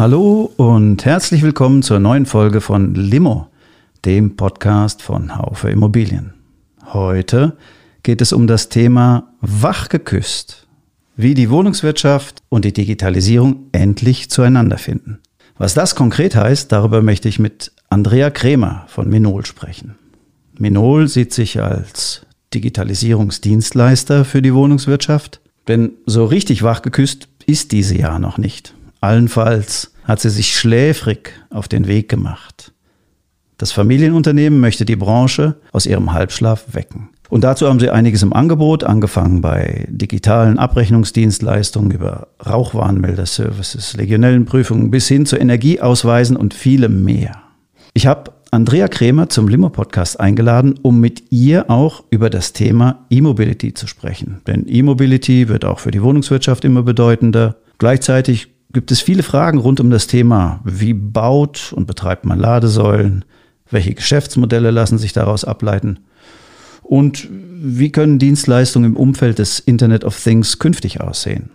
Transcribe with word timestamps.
Hallo 0.00 0.50
und 0.56 1.04
herzlich 1.04 1.42
willkommen 1.42 1.82
zur 1.82 1.98
neuen 1.98 2.24
Folge 2.24 2.62
von 2.62 2.94
Limo, 2.94 3.48
dem 4.06 4.34
Podcast 4.34 5.02
von 5.02 5.36
Haufe 5.36 5.68
Immobilien. 5.68 6.32
Heute 6.86 7.58
geht 8.02 8.22
es 8.22 8.32
um 8.32 8.46
das 8.46 8.70
Thema 8.70 9.34
Wach 9.42 9.90
geküsst, 9.90 10.66
wie 11.16 11.34
die 11.34 11.50
Wohnungswirtschaft 11.50 12.42
und 12.48 12.64
die 12.64 12.72
Digitalisierung 12.72 13.66
endlich 13.72 14.30
zueinander 14.30 14.78
finden. 14.78 15.18
Was 15.58 15.74
das 15.74 15.94
konkret 15.94 16.34
heißt, 16.34 16.72
darüber 16.72 17.02
möchte 17.02 17.28
ich 17.28 17.38
mit 17.38 17.70
Andrea 17.90 18.30
Krämer 18.30 18.86
von 18.88 19.06
Minol 19.06 19.44
sprechen. 19.44 19.96
Minol 20.56 21.08
sieht 21.08 21.34
sich 21.34 21.60
als 21.60 22.24
Digitalisierungsdienstleister 22.54 24.24
für 24.24 24.40
die 24.40 24.54
Wohnungswirtschaft, 24.54 25.42
denn 25.68 25.92
so 26.06 26.24
richtig 26.24 26.62
wachgeküsst 26.62 27.28
ist 27.44 27.72
diese 27.72 27.98
ja 27.98 28.18
noch 28.18 28.38
nicht. 28.38 28.72
Allenfalls 29.00 29.92
hat 30.04 30.20
sie 30.20 30.30
sich 30.30 30.56
schläfrig 30.56 31.32
auf 31.50 31.68
den 31.68 31.86
Weg 31.86 32.08
gemacht. 32.08 32.72
Das 33.58 33.72
Familienunternehmen 33.72 34.60
möchte 34.60 34.84
die 34.84 34.96
Branche 34.96 35.56
aus 35.72 35.86
ihrem 35.86 36.12
Halbschlaf 36.12 36.64
wecken. 36.72 37.10
Und 37.28 37.44
dazu 37.44 37.68
haben 37.68 37.78
sie 37.78 37.90
einiges 37.90 38.22
im 38.22 38.32
Angebot, 38.32 38.82
angefangen 38.84 39.40
bei 39.40 39.86
digitalen 39.88 40.58
Abrechnungsdienstleistungen 40.58 41.92
über 41.92 42.28
Rauchwarnmelder-Services, 42.44 43.96
Legionellenprüfungen 43.96 44.90
bis 44.90 45.06
hin 45.06 45.26
zu 45.26 45.36
Energieausweisen 45.36 46.36
und 46.36 46.54
vielem 46.54 47.04
mehr. 47.04 47.36
Ich 47.94 48.06
habe 48.06 48.32
Andrea 48.50 48.88
Krämer 48.88 49.28
zum 49.28 49.46
Limo-Podcast 49.46 50.18
eingeladen, 50.18 50.74
um 50.82 50.98
mit 50.98 51.30
ihr 51.30 51.70
auch 51.70 52.02
über 52.10 52.30
das 52.30 52.52
Thema 52.52 53.04
E-Mobility 53.10 53.74
zu 53.74 53.86
sprechen. 53.86 54.40
Denn 54.48 54.64
E-Mobility 54.66 55.48
wird 55.48 55.64
auch 55.64 55.78
für 55.78 55.92
die 55.92 56.02
Wohnungswirtschaft 56.02 56.64
immer 56.64 56.82
bedeutender. 56.82 57.56
Gleichzeitig 57.78 58.49
gibt 58.72 58.90
es 58.90 59.00
viele 59.00 59.22
Fragen 59.22 59.58
rund 59.58 59.80
um 59.80 59.90
das 59.90 60.06
Thema, 60.06 60.60
wie 60.64 60.94
baut 60.94 61.72
und 61.74 61.86
betreibt 61.86 62.24
man 62.24 62.38
Ladesäulen, 62.38 63.24
welche 63.70 63.94
Geschäftsmodelle 63.94 64.70
lassen 64.70 64.98
sich 64.98 65.12
daraus 65.12 65.44
ableiten 65.44 66.00
und 66.90 67.28
wie 67.30 67.92
können 67.92 68.18
Dienstleistungen 68.18 68.90
im 68.90 68.96
Umfeld 68.96 69.38
des 69.38 69.60
Internet 69.60 70.04
of 70.04 70.20
Things 70.20 70.58
künftig 70.58 71.00
aussehen. 71.00 71.50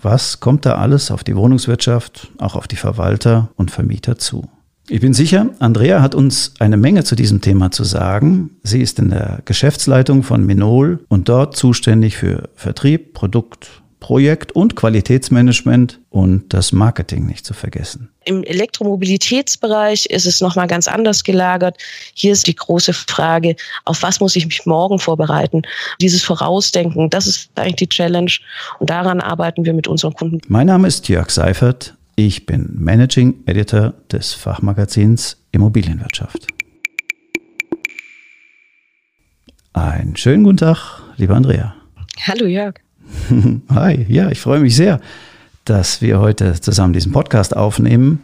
Was 0.00 0.40
kommt 0.40 0.64
da 0.64 0.76
alles 0.76 1.10
auf 1.10 1.22
die 1.22 1.36
Wohnungswirtschaft, 1.36 2.30
auch 2.38 2.56
auf 2.56 2.66
die 2.66 2.76
Verwalter 2.76 3.50
und 3.56 3.70
Vermieter 3.70 4.16
zu? 4.16 4.48
Ich 4.88 5.00
bin 5.00 5.12
sicher, 5.12 5.50
Andrea 5.58 6.00
hat 6.00 6.14
uns 6.14 6.54
eine 6.58 6.78
Menge 6.78 7.04
zu 7.04 7.14
diesem 7.14 7.42
Thema 7.42 7.70
zu 7.70 7.84
sagen. 7.84 8.56
Sie 8.62 8.80
ist 8.80 8.98
in 8.98 9.10
der 9.10 9.40
Geschäftsleitung 9.44 10.22
von 10.22 10.46
Minol 10.46 11.04
und 11.08 11.28
dort 11.28 11.56
zuständig 11.56 12.16
für 12.16 12.48
Vertrieb, 12.54 13.12
Produkt, 13.12 13.79
Projekt- 14.00 14.52
und 14.52 14.76
Qualitätsmanagement 14.76 16.00
und 16.08 16.52
das 16.52 16.72
Marketing 16.72 17.26
nicht 17.26 17.44
zu 17.44 17.54
vergessen. 17.54 18.10
Im 18.24 18.42
Elektromobilitätsbereich 18.42 20.06
ist 20.06 20.26
es 20.26 20.40
nochmal 20.40 20.66
ganz 20.66 20.88
anders 20.88 21.22
gelagert. 21.22 21.76
Hier 22.14 22.32
ist 22.32 22.46
die 22.46 22.54
große 22.54 22.92
Frage, 22.92 23.56
auf 23.84 24.02
was 24.02 24.20
muss 24.20 24.36
ich 24.36 24.46
mich 24.46 24.66
morgen 24.66 24.98
vorbereiten? 24.98 25.62
Dieses 26.00 26.22
Vorausdenken, 26.22 27.10
das 27.10 27.26
ist 27.26 27.50
eigentlich 27.54 27.76
die 27.76 27.88
Challenge 27.88 28.32
und 28.78 28.90
daran 28.90 29.20
arbeiten 29.20 29.64
wir 29.64 29.74
mit 29.74 29.86
unseren 29.86 30.14
Kunden. 30.14 30.40
Mein 30.48 30.66
Name 30.66 30.88
ist 30.88 31.08
Jörg 31.08 31.30
Seifert. 31.30 31.94
Ich 32.16 32.46
bin 32.46 32.68
Managing 32.74 33.42
Editor 33.46 33.94
des 34.10 34.32
Fachmagazins 34.32 35.36
Immobilienwirtschaft. 35.52 36.46
Einen 39.72 40.16
schönen 40.16 40.44
guten 40.44 40.56
Tag, 40.56 41.02
lieber 41.16 41.36
Andrea. 41.36 41.74
Hallo 42.26 42.46
Jörg. 42.46 42.74
Hi, 43.74 44.06
ja, 44.08 44.30
ich 44.30 44.40
freue 44.40 44.60
mich 44.60 44.76
sehr, 44.76 45.00
dass 45.64 46.02
wir 46.02 46.20
heute 46.20 46.60
zusammen 46.60 46.92
diesen 46.92 47.12
Podcast 47.12 47.56
aufnehmen. 47.56 48.22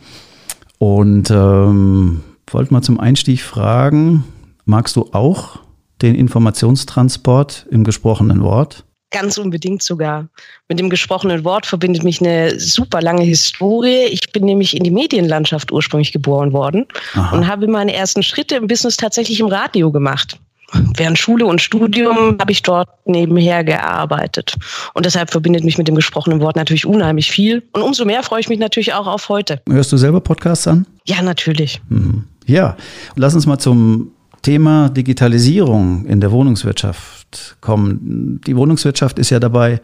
Und 0.79 1.31
ähm, 1.31 2.23
wollte 2.51 2.73
mal 2.73 2.83
zum 2.83 3.01
Einstieg 3.01 3.41
fragen, 3.43 4.25
magst 4.65 4.97
du 4.97 5.09
auch 5.13 5.61
den 6.03 6.15
Informationstransport 6.15 7.67
im 7.71 7.85
gesprochenen 7.85 8.43
Wort? 8.43 8.85
Ganz 9.11 9.39
unbedingt 9.39 9.83
sogar. 9.83 10.29
Mit 10.69 10.79
dem 10.81 10.91
gesprochenen 10.91 11.45
Wort 11.45 11.65
verbindet 11.65 12.03
mich 12.03 12.21
eine 12.21 12.59
super 12.59 13.01
lange 13.01 13.23
Historie. 13.23 14.05
Ich 14.11 14.33
bin 14.33 14.45
nämlich 14.45 14.77
in 14.77 14.83
die 14.83 14.91
Medienlandschaft 14.91 15.71
ursprünglich 15.73 16.13
geboren 16.13 16.53
worden 16.53 16.87
Aha. 17.15 17.35
und 17.35 17.47
habe 17.47 17.69
meine 17.69 17.95
ersten 17.95 18.23
Schritte 18.23 18.57
im 18.57 18.67
Business 18.67 18.97
tatsächlich 18.97 19.41
im 19.41 19.47
Radio 19.47 19.93
gemacht. 19.93 20.39
Während 20.73 21.19
Schule 21.19 21.47
und 21.47 21.61
Studium 21.61 22.37
habe 22.41 22.51
ich 22.51 22.63
dort 22.63 22.89
nebenher 23.05 23.63
gearbeitet. 23.63 24.57
Und 24.95 25.07
deshalb 25.07 25.31
verbindet 25.31 25.65
mich 25.65 25.79
mit 25.79 25.87
dem 25.87 25.95
gesprochenen 25.95 26.41
Wort 26.41 26.57
natürlich 26.57 26.87
unheimlich 26.87 27.31
viel. 27.31 27.63
Und 27.73 27.83
umso 27.83 28.05
mehr 28.05 28.23
freue 28.23 28.41
ich 28.41 28.49
mich 28.49 28.59
natürlich 28.59 28.93
auch 28.93 29.07
auf 29.07 29.29
heute. 29.29 29.63
Hörst 29.69 29.93
du 29.93 29.97
selber 29.97 30.21
Podcasts 30.21 30.67
an? 30.67 30.87
Ja, 31.05 31.23
natürlich. 31.23 31.81
Mhm. 31.89 32.25
Ja, 32.47 32.77
lass 33.15 33.35
uns 33.35 33.47
mal 33.47 33.59
zum 33.59 34.13
Thema 34.43 34.89
Digitalisierung 34.89 36.05
in 36.07 36.21
der 36.21 36.31
Wohnungswirtschaft 36.33 37.57
kommen. 37.61 38.41
Die 38.47 38.57
Wohnungswirtschaft 38.57 39.19
ist 39.19 39.31
ja 39.31 39.39
dabei 39.39 39.81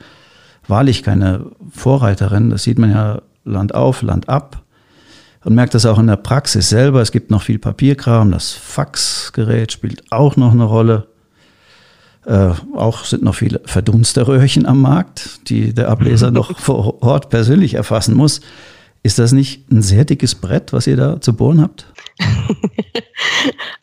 wahrlich 0.66 1.02
keine 1.02 1.46
Vorreiterin. 1.70 2.50
Das 2.50 2.64
sieht 2.64 2.78
man 2.78 2.90
ja 2.90 3.22
Land 3.44 3.74
auf, 3.74 4.02
Land 4.02 4.28
ab 4.28 4.62
und 5.44 5.54
merkt 5.54 5.74
das 5.74 5.86
auch 5.86 5.98
in 5.98 6.06
der 6.06 6.16
Praxis 6.16 6.68
selber. 6.68 7.00
Es 7.00 7.12
gibt 7.12 7.30
noch 7.30 7.42
viel 7.42 7.58
Papierkram. 7.58 8.30
Das 8.30 8.52
Faxgerät 8.52 9.72
spielt 9.72 10.04
auch 10.10 10.36
noch 10.36 10.52
eine 10.52 10.64
Rolle. 10.64 11.06
Äh, 12.24 12.50
auch 12.76 13.04
sind 13.04 13.24
noch 13.24 13.34
viele 13.34 13.60
Verdunsterröhrchen 13.64 14.66
am 14.66 14.80
Markt, 14.80 15.48
die 15.48 15.74
der 15.74 15.88
Ableser 15.88 16.30
noch 16.32 16.58
vor 16.58 17.02
Ort 17.02 17.30
persönlich 17.30 17.74
erfassen 17.74 18.14
muss. 18.14 18.40
Ist 19.02 19.18
das 19.18 19.32
nicht 19.32 19.70
ein 19.70 19.82
sehr 19.82 20.04
dickes 20.04 20.34
Brett, 20.34 20.72
was 20.72 20.86
ihr 20.86 20.96
da 20.96 21.20
zu 21.20 21.34
bohren 21.34 21.60
habt? 21.60 21.86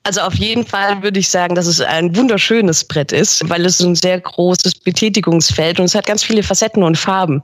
Also 0.03 0.22
auf 0.22 0.34
jeden 0.35 0.66
Fall 0.66 1.03
würde 1.03 1.19
ich 1.19 1.30
sagen, 1.30 1.53
dass 1.53 1.68
es 1.68 1.81
ein 1.81 2.16
wunderschönes 2.16 2.84
Brett 2.84 3.12
ist, 3.12 3.47
weil 3.47 3.66
es 3.66 3.80
ein 3.80 3.96
sehr 3.96 4.19
großes 4.19 4.75
Betätigungsfeld 4.75 5.80
und 5.80 5.85
es 5.85 5.94
hat 5.94 6.07
ganz 6.07 6.24
viele 6.24 6.41
Facetten 6.41 6.81
und 6.81 6.97
Farben. 6.97 7.44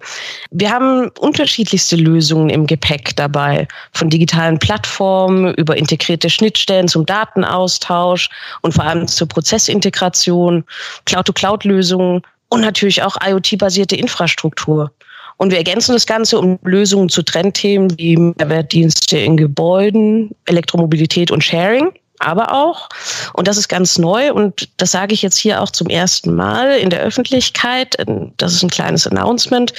Wir 0.51 0.71
haben 0.71 1.11
unterschiedlichste 1.19 1.95
Lösungen 1.95 2.49
im 2.49 2.65
Gepäck 2.65 3.15
dabei, 3.15 3.67
von 3.91 4.09
digitalen 4.09 4.57
Plattformen 4.57 5.53
über 5.55 5.77
integrierte 5.77 6.29
Schnittstellen 6.29 6.87
zum 6.87 7.05
Datenaustausch 7.05 8.29
und 8.61 8.73
vor 8.73 8.85
allem 8.85 9.07
zur 9.07 9.27
Prozessintegration, 9.27 10.63
Cloud-to-Cloud-Lösungen 11.05 12.23
und 12.49 12.61
natürlich 12.61 13.03
auch 13.03 13.17
IoT-basierte 13.23 13.95
Infrastruktur. 13.95 14.91
Und 15.37 15.51
wir 15.51 15.57
ergänzen 15.57 15.93
das 15.93 16.05
Ganze 16.05 16.39
um 16.39 16.59
Lösungen 16.63 17.09
zu 17.09 17.21
Trendthemen 17.21 17.97
wie 17.97 18.15
Mehrwertdienste 18.17 19.17
in 19.17 19.37
Gebäuden, 19.37 20.31
Elektromobilität 20.45 21.31
und 21.31 21.43
Sharing 21.43 21.91
aber 22.19 22.53
auch, 22.53 22.89
und 23.33 23.47
das 23.47 23.57
ist 23.57 23.67
ganz 23.67 23.97
neu, 23.97 24.31
und 24.33 24.69
das 24.77 24.91
sage 24.91 25.13
ich 25.13 25.21
jetzt 25.21 25.37
hier 25.37 25.61
auch 25.61 25.69
zum 25.69 25.87
ersten 25.87 26.33
Mal 26.33 26.77
in 26.77 26.89
der 26.89 27.01
Öffentlichkeit, 27.01 27.95
das 28.37 28.53
ist 28.53 28.63
ein 28.63 28.69
kleines 28.69 29.07
Announcement, 29.07 29.73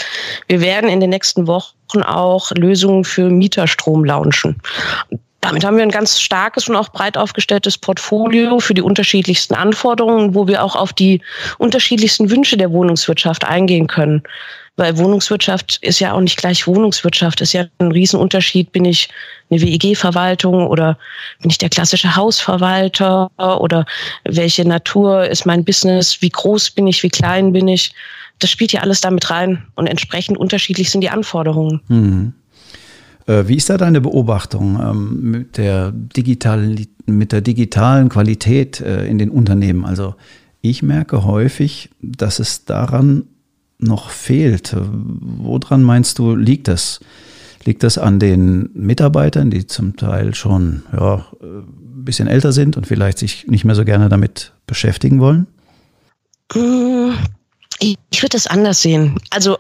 wir 0.49 0.61
werden 0.61 0.91
in 0.91 1.01
den 1.01 1.11
nächsten 1.11 1.47
Wochen 1.47 2.03
auch 2.03 2.51
Lösungen 2.53 3.05
für 3.05 3.29
Mieterstrom 3.29 4.05
launchen. 4.05 4.61
Damit 5.41 5.65
haben 5.65 5.77
wir 5.77 5.85
ein 5.85 5.91
ganz 5.91 6.21
starkes 6.21 6.69
und 6.69 6.75
auch 6.75 6.89
breit 6.89 7.17
aufgestelltes 7.17 7.79
Portfolio 7.79 8.59
für 8.59 8.75
die 8.75 8.83
unterschiedlichsten 8.83 9.55
Anforderungen, 9.55 10.35
wo 10.35 10.49
wir 10.49 10.63
auch 10.63 10.75
auf 10.75 10.93
die 10.93 11.23
unterschiedlichsten 11.59 12.31
Wünsche 12.31 12.57
der 12.57 12.73
Wohnungswirtschaft 12.73 13.45
eingehen 13.45 13.87
können. 13.87 14.25
Weil 14.77 14.99
Wohnungswirtschaft 14.99 15.79
ist 15.81 16.01
ja 16.01 16.13
auch 16.13 16.21
nicht 16.21 16.37
gleich 16.37 16.67
Wohnungswirtschaft. 16.67 17.41
Ist 17.41 17.55
ja 17.55 17.65
ein 17.79 17.93
Riesenunterschied. 17.93 18.73
Bin 18.73 18.85
ich 18.85 19.09
eine 19.51 19.61
WEG-Verwaltung 19.61 20.67
oder 20.67 20.99
bin 21.41 21.51
ich 21.51 21.59
der 21.59 21.71
klassische 21.71 22.15
Hausverwalter 22.15 23.31
oder 23.61 23.87
welche 24.25 24.67
Natur 24.67 25.27
ist 25.29 25.47
mein 25.47 25.65
Business? 25.65 26.21
Wie 26.21 26.29
groß 26.29 26.73
bin 26.73 26.87
ich? 26.87 27.03
Wie 27.03 27.09
klein 27.09 27.53
bin 27.53 27.69
ich? 27.69 27.95
Das 28.39 28.51
spielt 28.51 28.73
ja 28.73 28.83
alles 28.83 29.01
damit 29.01 29.31
rein 29.31 29.67
und 29.77 29.87
entsprechend 29.87 30.37
unterschiedlich 30.37 30.91
sind 30.91 31.01
die 31.01 31.11
Anforderungen. 31.11 31.81
Äh, 33.27 33.49
wie 33.49 33.57
ist 33.57 33.71
da 33.71 33.77
deine 33.77 34.01
Beobachtung 34.01 34.79
ähm, 34.81 35.31
mit, 35.31 35.57
der 35.57 35.93
digitalen, 35.93 36.87
mit 37.07 37.33
der 37.33 37.41
digitalen 37.41 38.09
Qualität 38.09 38.81
äh, 38.81 39.07
in 39.07 39.19
den 39.19 39.31
Unternehmen? 39.31 39.85
Also 39.85 40.15
ich 40.61 40.83
merke 40.83 41.25
häufig, 41.25 41.91
dass 42.01 42.39
es 42.39 42.65
daran 42.65 43.25
noch 43.87 44.11
fehlt. 44.11 44.77
Woran 44.77 45.83
meinst 45.83 46.19
du, 46.19 46.35
liegt 46.35 46.69
das? 46.69 47.01
Liegt 47.65 47.83
das 47.83 47.99
an 47.99 48.21
den 48.21 48.71
Mitarbeitern, 48.75 49.51
die 49.51 49.67
zum 49.67 49.97
Teil 49.97 50.35
schon 50.35 50.85
ja, 50.93 51.27
ein 51.43 52.05
bisschen 52.05 52.29
älter 52.29 52.53
sind 52.53 52.77
und 52.77 52.87
vielleicht 52.87 53.19
sich 53.19 53.47
nicht 53.49 53.65
mehr 53.65 53.75
so 53.75 53.85
gerne 53.85 54.09
damit 54.09 54.53
beschäftigen 54.69 55.21
wollen? 55.21 55.49
Hm, 56.53 57.15
ich 57.81 58.23
würde 58.23 58.37
es 58.37 58.47
anders 58.47 58.83
sehen. 58.83 59.19
Also 59.31 59.59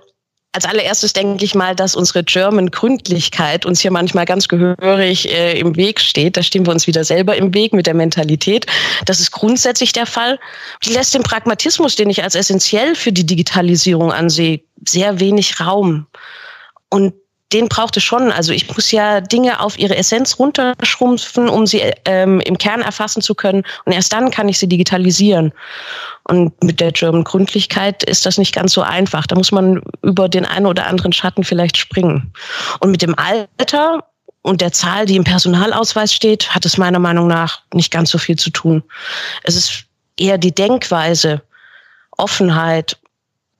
als 0.56 0.64
allererstes 0.64 1.12
denke 1.12 1.44
ich 1.44 1.54
mal, 1.54 1.76
dass 1.76 1.94
unsere 1.94 2.24
German-Gründlichkeit 2.24 3.66
uns 3.66 3.80
hier 3.80 3.90
manchmal 3.90 4.24
ganz 4.24 4.48
gehörig 4.48 5.30
äh, 5.30 5.60
im 5.60 5.76
Weg 5.76 6.00
steht. 6.00 6.38
Da 6.38 6.42
stehen 6.42 6.64
wir 6.64 6.72
uns 6.72 6.86
wieder 6.86 7.04
selber 7.04 7.36
im 7.36 7.52
Weg 7.52 7.74
mit 7.74 7.86
der 7.86 7.92
Mentalität. 7.92 8.64
Das 9.04 9.20
ist 9.20 9.32
grundsätzlich 9.32 9.92
der 9.92 10.06
Fall. 10.06 10.38
Die 10.82 10.94
lässt 10.94 11.12
den 11.12 11.22
Pragmatismus, 11.22 11.94
den 11.94 12.08
ich 12.08 12.22
als 12.22 12.34
essentiell 12.34 12.94
für 12.94 13.12
die 13.12 13.26
Digitalisierung 13.26 14.12
ansehe, 14.12 14.62
sehr 14.88 15.20
wenig 15.20 15.60
Raum. 15.60 16.06
Und 16.88 17.12
den 17.52 17.68
braucht 17.68 17.96
es 17.96 18.02
schon. 18.02 18.32
Also 18.32 18.52
ich 18.52 18.68
muss 18.74 18.90
ja 18.90 19.20
Dinge 19.20 19.60
auf 19.60 19.78
ihre 19.78 19.96
Essenz 19.96 20.38
runterschrumpfen, 20.38 21.48
um 21.48 21.66
sie 21.66 21.80
ähm, 22.04 22.40
im 22.40 22.58
Kern 22.58 22.82
erfassen 22.82 23.22
zu 23.22 23.34
können. 23.34 23.62
Und 23.84 23.92
erst 23.92 24.12
dann 24.12 24.30
kann 24.30 24.48
ich 24.48 24.58
sie 24.58 24.68
digitalisieren. 24.68 25.52
Und 26.24 26.62
mit 26.64 26.80
der 26.80 26.90
German 26.90 27.22
Gründlichkeit 27.22 28.02
ist 28.02 28.26
das 28.26 28.36
nicht 28.36 28.54
ganz 28.54 28.72
so 28.72 28.82
einfach. 28.82 29.26
Da 29.26 29.36
muss 29.36 29.52
man 29.52 29.80
über 30.02 30.28
den 30.28 30.44
einen 30.44 30.66
oder 30.66 30.86
anderen 30.86 31.12
Schatten 31.12 31.44
vielleicht 31.44 31.76
springen. 31.76 32.32
Und 32.80 32.90
mit 32.90 33.02
dem 33.02 33.14
Alter 33.16 34.04
und 34.42 34.60
der 34.60 34.72
Zahl, 34.72 35.06
die 35.06 35.16
im 35.16 35.24
Personalausweis 35.24 36.12
steht, 36.12 36.52
hat 36.54 36.64
es 36.64 36.78
meiner 36.78 36.98
Meinung 36.98 37.28
nach 37.28 37.62
nicht 37.72 37.92
ganz 37.92 38.10
so 38.10 38.18
viel 38.18 38.36
zu 38.36 38.50
tun. 38.50 38.82
Es 39.44 39.54
ist 39.54 39.84
eher 40.18 40.38
die 40.38 40.54
Denkweise, 40.54 41.42
Offenheit 42.16 42.96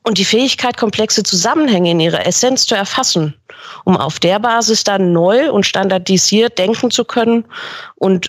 und 0.06 0.18
die 0.18 0.24
Fähigkeit, 0.24 0.76
komplexe 0.76 1.24
Zusammenhänge 1.24 1.90
in 1.90 1.98
ihrer 1.98 2.24
Essenz 2.24 2.64
zu 2.64 2.76
erfassen, 2.76 3.34
um 3.84 3.96
auf 3.96 4.20
der 4.20 4.38
Basis 4.38 4.84
dann 4.84 5.12
neu 5.12 5.50
und 5.50 5.66
standardisiert 5.66 6.58
denken 6.58 6.92
zu 6.92 7.04
können. 7.04 7.44
Und 7.96 8.28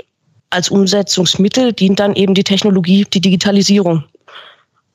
als 0.49 0.69
Umsetzungsmittel 0.69 1.73
dient 1.73 1.99
dann 1.99 2.15
eben 2.15 2.33
die 2.33 2.43
Technologie, 2.43 3.05
die 3.13 3.21
Digitalisierung. 3.21 4.03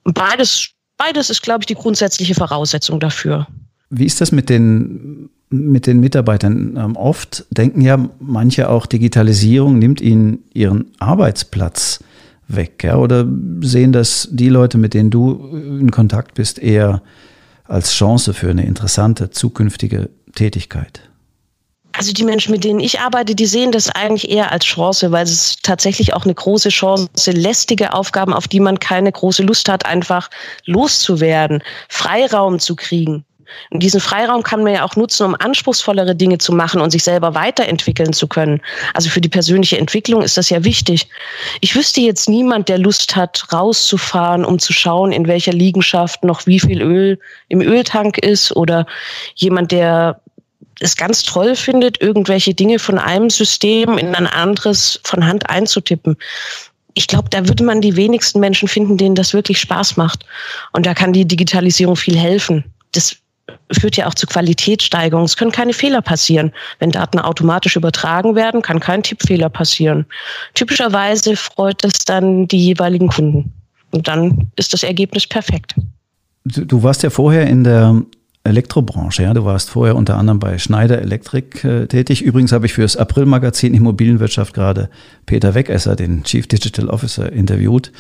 Beides, 0.03 0.71
beides 0.97 1.31
ist, 1.31 1.43
glaube 1.43 1.61
ich, 1.61 1.67
die 1.67 1.77
grundsätzliche 1.77 2.35
Voraussetzung 2.35 2.99
dafür. 2.99 3.47
Wie 3.91 4.07
ist 4.07 4.21
das 4.21 4.33
mit 4.33 4.49
den, 4.49 5.31
mit 5.51 5.87
den 5.87 6.01
Mitarbeitern? 6.01 6.77
Ähm, 6.77 6.97
oft 6.97 7.45
denken 7.51 7.83
ja 7.83 8.09
manche 8.19 8.69
auch, 8.69 8.87
Digitalisierung 8.87 9.79
nimmt 9.79 10.01
ihnen 10.01 10.43
ihren 10.53 10.91
Arbeitsplatz 10.99 12.01
weg? 12.49 12.85
Ja? 12.85 12.97
Oder 12.97 13.27
sehen 13.61 13.93
das 13.93 14.29
die 14.31 14.49
Leute, 14.49 14.79
mit 14.79 14.95
denen 14.95 15.11
du 15.11 15.51
in 15.55 15.91
Kontakt 15.91 16.35
bist, 16.35 16.59
eher 16.59 17.03
als 17.65 17.93
Chance 17.95 18.35
für 18.35 18.51
eine 18.51 18.67
interessante 18.67 19.31
zukünftige 19.31 20.11
Tätigkeit? 20.35 21.01
Also 21.95 22.13
die 22.13 22.25
Menschen, 22.25 22.53
mit 22.53 22.65
denen 22.65 22.81
ich 22.81 23.01
arbeite, 23.01 23.35
die 23.35 23.47
sehen 23.47 23.71
das 23.71 23.91
eigentlich 23.91 24.31
eher 24.31 24.51
als 24.51 24.65
Chance, 24.65 25.13
weil 25.13 25.25
es 25.25 25.57
tatsächlich 25.63 26.15
auch 26.15 26.25
eine 26.25 26.35
große 26.35 26.71
Chance, 26.71 27.09
lästige 27.33 27.93
Aufgaben, 27.93 28.33
auf 28.33 28.49
die 28.49 28.61
man 28.61 28.79
keine 28.81 29.13
große 29.13 29.43
Lust 29.43 29.69
hat, 29.69 29.85
einfach 29.85 30.31
loszuwerden, 30.65 31.63
Freiraum 31.89 32.59
zu 32.59 32.77
kriegen. 32.77 33.25
Und 33.71 33.83
diesen 33.83 34.01
Freiraum 34.01 34.43
kann 34.43 34.63
man 34.63 34.75
ja 34.75 34.85
auch 34.85 34.97
nutzen, 34.97 35.27
um 35.27 35.37
anspruchsvollere 35.39 36.15
Dinge 36.15 36.39
zu 36.39 36.53
machen 36.53 36.81
und 36.81 36.91
sich 36.91 37.03
selber 37.03 37.35
weiterentwickeln 37.35 38.13
zu 38.13 38.29
können. 38.29 38.61
Also 38.95 39.11
für 39.11 39.21
die 39.21 39.29
persönliche 39.29 39.79
Entwicklung 39.79 40.23
ist 40.23 40.37
das 40.37 40.51
ja 40.51 40.65
wichtig. 40.65 41.09
Ich 41.61 41.75
wüsste 41.75 42.01
jetzt 42.01 42.29
niemand, 42.29 42.69
der 42.69 42.79
Lust 42.79 43.17
hat, 43.17 43.45
rauszufahren, 43.53 44.45
um 44.45 44.59
zu 44.59 44.73
schauen, 44.73 45.13
in 45.13 45.27
welcher 45.27 45.53
Liegenschaft 45.53 46.25
noch 46.25 46.47
wie 46.47 46.61
viel 46.61 46.83
Öl 46.83 47.19
im 47.49 47.61
Öltank 47.61 48.19
ist 48.19 48.55
oder 48.55 48.87
jemand, 49.35 49.73
der 49.73 50.21
es 50.81 50.97
ganz 50.97 51.23
toll 51.23 51.55
findet, 51.55 52.01
irgendwelche 52.01 52.55
Dinge 52.55 52.79
von 52.79 52.99
einem 52.99 53.31
System 53.31 53.99
in 53.99 54.15
ein 54.15 54.27
anderes 54.27 55.01
von 55.05 55.27
Hand 55.27 55.49
einzutippen 55.49 56.17
ich 56.95 57.07
glaube, 57.07 57.29
da 57.31 57.49
würde 57.49 57.65
man 57.65 57.81
die 57.81 57.97
wenigsten 57.97 58.41
Menschen 58.41 58.69
finden, 58.69 58.97
denen 58.97 59.15
das 59.15 59.33
wirklich 59.33 59.61
Spaß 59.61 59.97
macht. 59.97 60.25
Und 60.73 60.87
da 60.87 60.95
kann 60.95 61.13
die 61.13 61.27
Digitalisierung 61.27 61.97
viel 61.97 62.19
helfen. 62.19 62.65
Das 62.93 63.17
führt 63.73 63.97
ja 63.97 64.07
auch 64.07 64.15
zu 64.15 64.27
Qualitätssteigerung. 64.27 65.25
Es 65.25 65.37
können 65.37 65.53
keine 65.53 65.73
Fehler 65.73 66.03
passieren. 66.03 66.53
Wenn 66.79 66.91
Daten 66.91 67.19
automatisch 67.19 67.77
übertragen 67.77 68.35
werden, 68.35 68.63
kann 68.63 68.81
kein 68.81 69.03
Tippfehler 69.03 69.49
passieren. 69.49 70.07
Typischerweise 70.55 71.37
freut 71.37 71.85
es 71.85 72.05
dann 72.05 72.47
die 72.49 72.67
jeweiligen 72.67 73.09
Kunden. 73.09 73.53
Und 73.91 74.09
dann 74.09 74.51
ist 74.57 74.73
das 74.73 74.83
Ergebnis 74.83 75.27
perfekt. 75.27 75.75
Du 76.45 76.83
warst 76.83 77.03
ja 77.03 77.11
vorher 77.11 77.47
in 77.47 77.65
der 77.65 78.03
Elektrobranche, 78.45 79.23
ja. 79.23 79.35
Du 79.35 79.45
warst 79.45 79.71
vorher 79.71 79.95
unter 79.95 80.17
anderem 80.17 80.41
bei 80.41 80.59
Schneider 80.59 81.01
Elektrik 81.01 81.63
äh, 81.63 81.87
tätig. 81.87 82.23
Übrigens 82.23 82.53
habe 82.53 82.67
ich 82.67 82.73
für 82.73 82.83
das 82.83 82.97
April-Magazin 82.97 83.75
Immobilienwirtschaft 83.75 84.53
gerade 84.53 84.91
Peter 85.27 85.55
Wegesser, 85.55 85.95
den 85.95 86.25
Chief 86.25 86.47
Digital 86.49 86.89
Officer, 86.89 87.31
interviewt. 87.31 87.93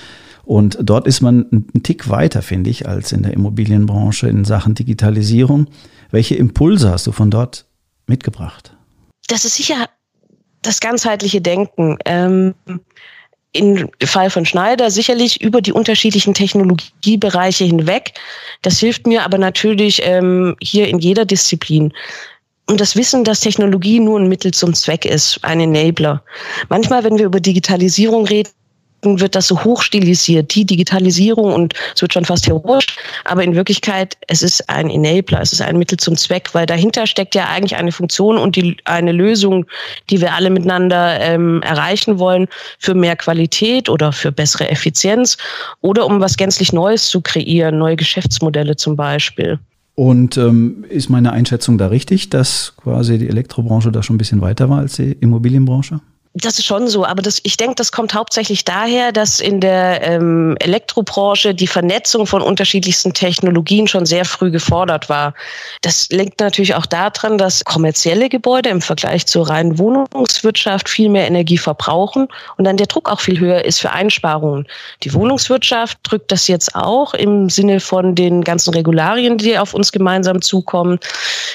Und 0.44 0.78
dort 0.80 1.06
ist 1.06 1.20
man 1.20 1.46
einen 1.50 1.82
Tick 1.82 2.08
weiter, 2.08 2.42
finde 2.42 2.70
ich, 2.70 2.88
als 2.88 3.12
in 3.12 3.22
der 3.22 3.32
Immobilienbranche 3.32 4.28
in 4.28 4.44
Sachen 4.44 4.74
Digitalisierung. 4.74 5.66
Welche 6.10 6.34
Impulse 6.34 6.90
hast 6.90 7.06
du 7.06 7.12
von 7.12 7.30
dort 7.30 7.66
mitgebracht? 8.06 8.76
Das 9.28 9.44
ist 9.44 9.56
sicher 9.56 9.88
das 10.62 10.80
ganzheitliche 10.80 11.40
Denken. 11.40 11.96
Ähm, 12.04 12.54
im 13.52 13.90
Fall 14.02 14.30
von 14.30 14.46
Schneider 14.46 14.90
sicherlich 14.90 15.42
über 15.42 15.60
die 15.60 15.72
unterschiedlichen 15.72 16.32
Technologiebereiche 16.32 17.64
hinweg. 17.64 18.14
Das 18.62 18.78
hilft 18.78 19.06
mir 19.06 19.24
aber 19.24 19.36
natürlich 19.38 20.00
ähm, 20.04 20.56
hier 20.60 20.88
in 20.88 20.98
jeder 20.98 21.26
Disziplin. 21.26 21.92
Und 22.66 22.80
das 22.80 22.96
Wissen, 22.96 23.24
dass 23.24 23.40
Technologie 23.40 24.00
nur 24.00 24.18
ein 24.18 24.28
Mittel 24.28 24.54
zum 24.54 24.72
Zweck 24.72 25.04
ist, 25.04 25.40
ein 25.42 25.60
Enabler. 25.60 26.22
Manchmal, 26.70 27.04
wenn 27.04 27.18
wir 27.18 27.26
über 27.26 27.40
Digitalisierung 27.40 28.24
reden, 28.24 28.50
wird 29.02 29.34
das 29.34 29.48
so 29.48 29.62
hochstilisiert, 29.64 30.54
die 30.54 30.64
Digitalisierung 30.64 31.52
und 31.52 31.74
es 31.94 32.02
wird 32.02 32.12
schon 32.12 32.24
fast 32.24 32.46
heroisch. 32.46 32.86
Aber 33.24 33.42
in 33.42 33.54
Wirklichkeit, 33.54 34.16
es 34.28 34.42
ist 34.42 34.68
ein 34.68 34.90
Enabler, 34.90 35.40
es 35.40 35.52
ist 35.52 35.60
ein 35.60 35.78
Mittel 35.78 35.98
zum 35.98 36.16
Zweck, 36.16 36.50
weil 36.52 36.66
dahinter 36.66 37.06
steckt 37.06 37.34
ja 37.34 37.48
eigentlich 37.48 37.76
eine 37.76 37.92
Funktion 37.92 38.38
und 38.38 38.56
die, 38.56 38.76
eine 38.84 39.12
Lösung, 39.12 39.66
die 40.10 40.20
wir 40.20 40.34
alle 40.34 40.50
miteinander 40.50 41.20
ähm, 41.20 41.62
erreichen 41.62 42.18
wollen 42.18 42.48
für 42.78 42.94
mehr 42.94 43.16
Qualität 43.16 43.88
oder 43.88 44.12
für 44.12 44.32
bessere 44.32 44.68
Effizienz 44.68 45.36
oder 45.80 46.06
um 46.06 46.20
was 46.20 46.36
gänzlich 46.36 46.72
Neues 46.72 47.08
zu 47.08 47.20
kreieren, 47.20 47.78
neue 47.78 47.96
Geschäftsmodelle 47.96 48.76
zum 48.76 48.96
Beispiel. 48.96 49.58
Und 49.94 50.38
ähm, 50.38 50.84
ist 50.88 51.10
meine 51.10 51.32
Einschätzung 51.32 51.76
da 51.76 51.88
richtig, 51.88 52.30
dass 52.30 52.74
quasi 52.76 53.18
die 53.18 53.28
Elektrobranche 53.28 53.92
da 53.92 54.02
schon 54.02 54.16
ein 54.16 54.18
bisschen 54.18 54.40
weiter 54.40 54.70
war 54.70 54.78
als 54.78 54.96
die 54.96 55.12
Immobilienbranche? 55.12 56.00
Das 56.34 56.58
ist 56.58 56.64
schon 56.64 56.88
so, 56.88 57.04
aber 57.04 57.20
das, 57.20 57.40
ich 57.42 57.58
denke, 57.58 57.74
das 57.74 57.92
kommt 57.92 58.14
hauptsächlich 58.14 58.64
daher, 58.64 59.12
dass 59.12 59.38
in 59.38 59.60
der 59.60 60.02
ähm, 60.02 60.56
Elektrobranche 60.60 61.54
die 61.54 61.66
Vernetzung 61.66 62.26
von 62.26 62.40
unterschiedlichsten 62.40 63.12
Technologien 63.12 63.86
schon 63.86 64.06
sehr 64.06 64.24
früh 64.24 64.50
gefordert 64.50 65.10
war. 65.10 65.34
Das 65.82 66.08
liegt 66.08 66.40
natürlich 66.40 66.74
auch 66.74 66.86
daran, 66.86 67.36
dass 67.36 67.62
kommerzielle 67.66 68.30
Gebäude 68.30 68.70
im 68.70 68.80
Vergleich 68.80 69.26
zur 69.26 69.50
reinen 69.50 69.78
Wohnungswirtschaft 69.78 70.88
viel 70.88 71.10
mehr 71.10 71.26
Energie 71.26 71.58
verbrauchen 71.58 72.28
und 72.56 72.64
dann 72.64 72.78
der 72.78 72.86
Druck 72.86 73.10
auch 73.10 73.20
viel 73.20 73.38
höher 73.38 73.66
ist 73.66 73.82
für 73.82 73.90
Einsparungen. 73.90 74.66
Die 75.02 75.12
Wohnungswirtschaft 75.12 75.98
drückt 76.02 76.32
das 76.32 76.48
jetzt 76.48 76.74
auch 76.74 77.12
im 77.12 77.50
Sinne 77.50 77.78
von 77.78 78.14
den 78.14 78.42
ganzen 78.42 78.72
Regularien, 78.72 79.36
die 79.36 79.58
auf 79.58 79.74
uns 79.74 79.92
gemeinsam 79.92 80.40
zukommen. 80.40 80.98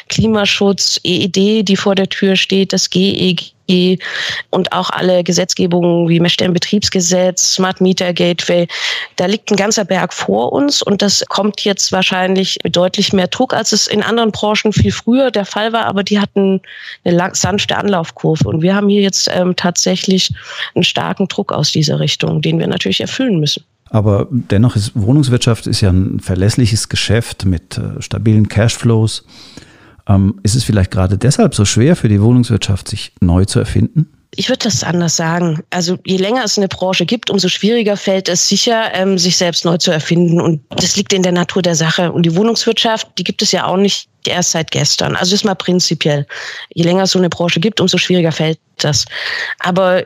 Klimaschutz, 0.08 1.00
EED, 1.04 1.68
die 1.68 1.78
vor 1.78 1.96
der 1.96 2.10
Tür 2.10 2.36
steht, 2.36 2.74
das 2.74 2.92
GEG 2.92 3.57
und 4.50 4.72
auch 4.72 4.90
alle 4.90 5.24
Gesetzgebungen 5.24 6.10
wie 6.10 6.20
Messstellenbetriebsgesetz, 6.20 7.54
Smart 7.54 7.82
Meter 7.82 8.14
Gateway. 8.14 8.68
Da 9.16 9.26
liegt 9.26 9.52
ein 9.52 9.58
ganzer 9.58 9.86
Berg 9.86 10.14
vor 10.14 10.54
uns 10.54 10.82
und 10.82 11.02
das 11.02 11.24
kommt 11.28 11.62
jetzt 11.62 11.92
wahrscheinlich 11.92 12.60
mit 12.64 12.76
deutlich 12.76 13.14
mehr 13.14 13.28
Druck, 13.28 13.54
als 13.54 13.72
es 13.72 13.88
in 13.88 14.04
anderen 14.04 14.32
Branchen 14.32 14.74
viel 14.74 14.92
früher 14.92 15.32
der 15.32 15.46
Fall 15.46 15.74
war, 15.74 15.86
aber 15.86 16.04
die 16.04 16.20
hatten 16.20 16.62
eine 17.04 17.32
sanfte 17.34 17.78
Anlaufkurve 17.78 18.48
und 18.48 18.62
wir 18.62 18.76
haben 18.76 18.90
hier 18.90 19.02
jetzt 19.02 19.30
ähm, 19.32 19.56
tatsächlich 19.56 20.32
einen 20.76 20.84
starken 20.84 21.28
Druck 21.28 21.52
aus 21.52 21.72
dieser 21.72 22.00
Richtung, 22.00 22.42
den 22.42 22.60
wir 22.60 22.68
natürlich 22.68 23.02
erfüllen 23.02 23.40
müssen. 23.40 23.64
Aber 23.90 24.28
dennoch 24.30 24.76
ist 24.76 24.92
Wohnungswirtschaft 24.96 25.68
ist 25.68 25.82
ja 25.82 25.90
ein 25.90 26.20
verlässliches 26.20 26.90
Geschäft 26.90 27.46
mit 27.46 27.78
äh, 27.78 28.02
stabilen 28.02 28.50
Cashflows. 28.50 29.24
Ähm, 30.08 30.40
ist 30.44 30.56
es 30.56 30.64
vielleicht 30.64 30.92
gerade 30.92 31.18
deshalb 31.18 31.56
so 31.56 31.66
schwer 31.66 31.96
für 31.96 32.10
die 32.10 32.22
Wohnungswirtschaft, 32.22 32.88
sich 32.88 33.14
neu 33.20 33.46
zu 33.46 33.60
erfinden? 33.60 34.08
Ich 34.36 34.50
würde 34.50 34.66
das 34.66 34.84
anders 34.84 35.16
sagen. 35.16 35.64
Also 35.72 35.98
je 36.06 36.18
länger 36.18 36.44
es 36.44 36.58
eine 36.58 36.68
Branche 36.68 37.06
gibt, 37.06 37.30
umso 37.30 37.48
schwieriger 37.48 37.98
fällt 37.98 38.30
es 38.30 38.48
sicher, 38.48 38.94
ähm, 38.94 39.18
sich 39.18 39.38
selbst 39.38 39.66
neu 39.66 39.78
zu 39.78 39.92
erfinden. 39.92 40.40
Und 40.40 40.62
das 40.70 40.96
liegt 40.96 41.14
in 41.14 41.24
der 41.24 41.32
Natur 41.32 41.62
der 41.62 41.76
Sache. 41.76 42.12
Und 42.12 42.24
die 42.24 42.36
Wohnungswirtschaft, 42.36 43.08
die 43.18 43.24
gibt 43.24 43.42
es 43.42 43.52
ja 43.52 43.66
auch 43.66 43.78
nicht 43.78 44.10
erst 44.26 44.52
seit 44.52 44.72
gestern. 44.72 45.16
Also 45.16 45.34
ist 45.34 45.46
mal 45.46 45.56
prinzipiell. 45.56 46.28
Je 46.74 46.84
länger 46.84 47.04
es 47.04 47.12
so 47.12 47.20
eine 47.20 47.30
Branche 47.30 47.60
gibt, 47.60 47.82
umso 47.82 47.98
schwieriger 47.98 48.32
fällt 48.32 48.60
das. 48.78 49.06
Aber 49.60 50.06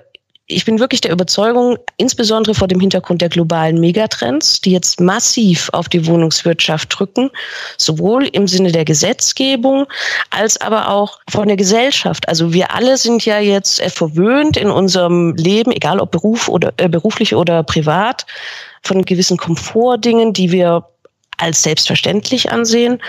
ich 0.52 0.66
bin 0.66 0.80
wirklich 0.80 1.02
der 1.02 1.12
Überzeugung, 1.12 1.78
insbesondere 1.98 2.54
vor 2.54 2.68
dem 2.68 2.80
Hintergrund 2.80 3.22
der 3.22 3.30
globalen 3.30 3.80
Megatrends, 3.80 4.62
die 4.62 4.72
jetzt 4.72 5.00
massiv 5.00 5.70
auf 5.74 5.90
die 5.90 6.06
Wohnungswirtschaft 6.06 6.98
drücken, 6.98 7.30
sowohl 7.78 8.28
im 8.28 8.48
Sinne 8.48 8.72
der 8.72 8.86
Gesetzgebung 8.86 9.86
als 10.30 10.60
aber 10.60 10.90
auch 10.90 11.20
von 11.30 11.48
der 11.48 11.58
Gesellschaft. 11.58 12.28
Also 12.28 12.54
wir 12.54 12.74
alle 12.74 12.98
sind 12.98 13.26
ja 13.26 13.40
jetzt 13.40 13.82
verwöhnt 13.82 14.58
in 14.58 14.70
unserem 14.70 15.36
Leben, 15.36 15.72
egal 15.72 16.00
ob 16.00 16.12
Beruf 16.12 16.48
oder 16.48 16.74
äh, 16.78 16.90
beruflich 16.90 17.36
oder 17.36 17.64
privat, 17.64 18.26
von 18.84 19.04
gewissen 19.04 19.38
Komfortdingen, 19.38 20.34
die 20.34 20.52
wir 20.52 20.86
als 21.38 21.64
selbstverständlich 21.64 22.52
ansehen. 22.52 23.02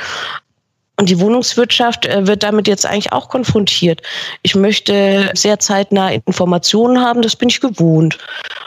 Und 0.98 1.08
die 1.08 1.18
Wohnungswirtschaft 1.18 2.06
äh, 2.06 2.26
wird 2.26 2.42
damit 2.42 2.68
jetzt 2.68 2.84
eigentlich 2.84 3.12
auch 3.12 3.28
konfrontiert. 3.28 4.02
Ich 4.42 4.54
möchte 4.54 5.30
sehr 5.34 5.58
zeitnah 5.58 6.10
Informationen 6.10 7.00
haben, 7.00 7.22
das 7.22 7.34
bin 7.34 7.48
ich 7.48 7.60
gewohnt. 7.60 8.18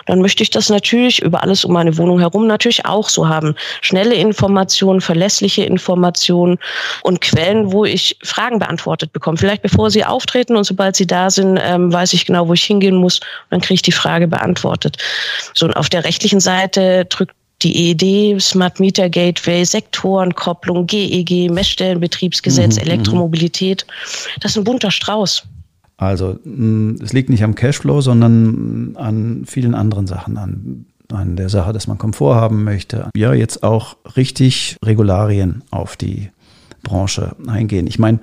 Dann 0.08 0.22
möchte 0.22 0.42
ich 0.42 0.50
das 0.50 0.70
natürlich 0.70 1.22
über 1.22 1.44
alles 1.44 1.64
um 1.64 1.74
meine 1.74 1.98
Wohnung 1.98 2.20
herum 2.20 2.48
natürlich 2.48 2.86
auch 2.86 3.10
so 3.10 3.28
haben. 3.28 3.56
Schnelle 3.82 4.16
Informationen, 4.16 5.02
verlässliche 5.02 5.64
Informationen 5.64 6.58
und 7.04 7.22
Quellen, 7.22 7.72
wo 7.72 7.86
ich 7.86 8.18
Fragen 8.24 8.58
beantwortet 8.58 9.14
bekomme. 9.14 9.38
Vielleicht 9.38 9.62
bevor 9.62 9.92
sie 9.92 10.04
auftreten 10.04 10.56
und 10.56 10.64
sobald 10.64 10.96
sie 10.96 11.08
da 11.08 11.30
sind, 11.30 11.60
ähm, 11.62 11.94
weiß 11.94 12.14
ich 12.14 12.26
genau, 12.26 12.48
wo 12.48 12.54
ich 12.54 12.64
hingehen 12.64 12.96
muss. 12.96 13.20
Dann 13.52 13.62
kriege 13.62 13.76
ich 13.76 13.82
die 13.84 13.92
Frage 13.92 14.28
beantwortet. 14.28 14.98
So, 15.54 15.68
und 15.68 15.78
auf 15.78 15.90
der 15.90 16.04
rechtlichen 16.04 16.40
Seite 16.40 17.06
drückt 17.06 17.36
die 17.66 17.90
EED, 17.90 18.42
Smart 18.42 18.80
Meter 18.80 19.10
Gateway, 19.10 19.66
Sektorenkopplung, 19.66 20.86
GEG, 20.86 21.52
Messstellenbetriebsgesetz, 21.52 22.76
mhm, 22.76 22.82
mhm, 22.82 22.92
Elektromobilität. 22.92 23.86
Das 24.40 24.52
ist 24.52 24.58
ein 24.58 24.64
bunter 24.64 24.92
Strauß. 24.92 25.44
Also 25.98 26.38
mm, 26.44 26.98
es 27.02 27.14
liegt 27.14 27.30
nicht 27.30 27.44
am 27.44 27.56
Cashflow, 27.56 28.02
sondern 28.02 28.96
an 28.98 29.44
vielen 29.46 29.74
anderen 29.74 30.08
Sachen, 30.08 30.38
an, 30.38 30.86
an 31.12 31.36
der 31.36 31.50
Sache, 31.50 31.74
dass 31.74 31.88
man 31.88 31.98
Komfort 31.98 32.36
haben 32.36 32.64
möchte. 32.64 33.10
Ja, 33.16 33.34
jetzt 33.34 33.64
auch 33.64 33.98
richtig 34.16 34.78
Regularien 34.84 35.64
auf 35.72 35.96
die 35.96 36.30
Branche 36.84 37.36
eingehen. 37.48 37.88
Ich 37.88 37.98
meine, 37.98 38.20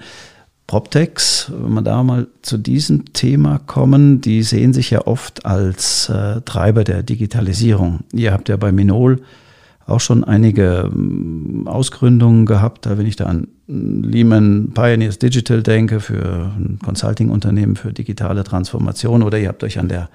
PropTechs, 0.73 1.53
wenn 1.55 1.75
wir 1.75 1.83
da 1.83 2.03
mal 2.03 2.29
zu 2.41 2.57
diesem 2.57 3.13
Thema 3.13 3.59
kommen, 3.59 4.23
die 4.23 4.43
sehen 4.43 4.73
sich 4.73 4.89
ja 4.89 5.07
oft 5.07 5.45
als 5.45 6.09
äh, 6.09 6.41
Treiber 6.47 6.83
der 6.83 7.03
Digitalisierung. 7.03 8.05
Ihr 8.15 8.33
habt 8.33 8.49
ja 8.49 8.57
bei 8.57 8.73
Minol 8.73 9.21
auch 9.85 10.01
schon 10.01 10.25
einige 10.25 10.91
ähm, 10.91 11.65
Ausgründungen 11.67 12.47
gehabt, 12.47 12.89
wenn 12.89 13.05
ich 13.05 13.17
da 13.17 13.27
an 13.27 13.49
Lehman 13.67 14.71
Pioneers 14.73 15.19
Digital 15.19 15.63
denke, 15.63 16.01
für 16.01 16.55
ein 16.57 16.79
Consulting-Unternehmen 16.83 17.77
für 17.77 17.93
digitale 17.93 18.43
Transformation, 18.43 19.23
oder 19.23 19.39
ihr 19.39 19.49
habt 19.49 19.65
euch 19.65 19.79
an 19.79 19.89
der 19.89 20.09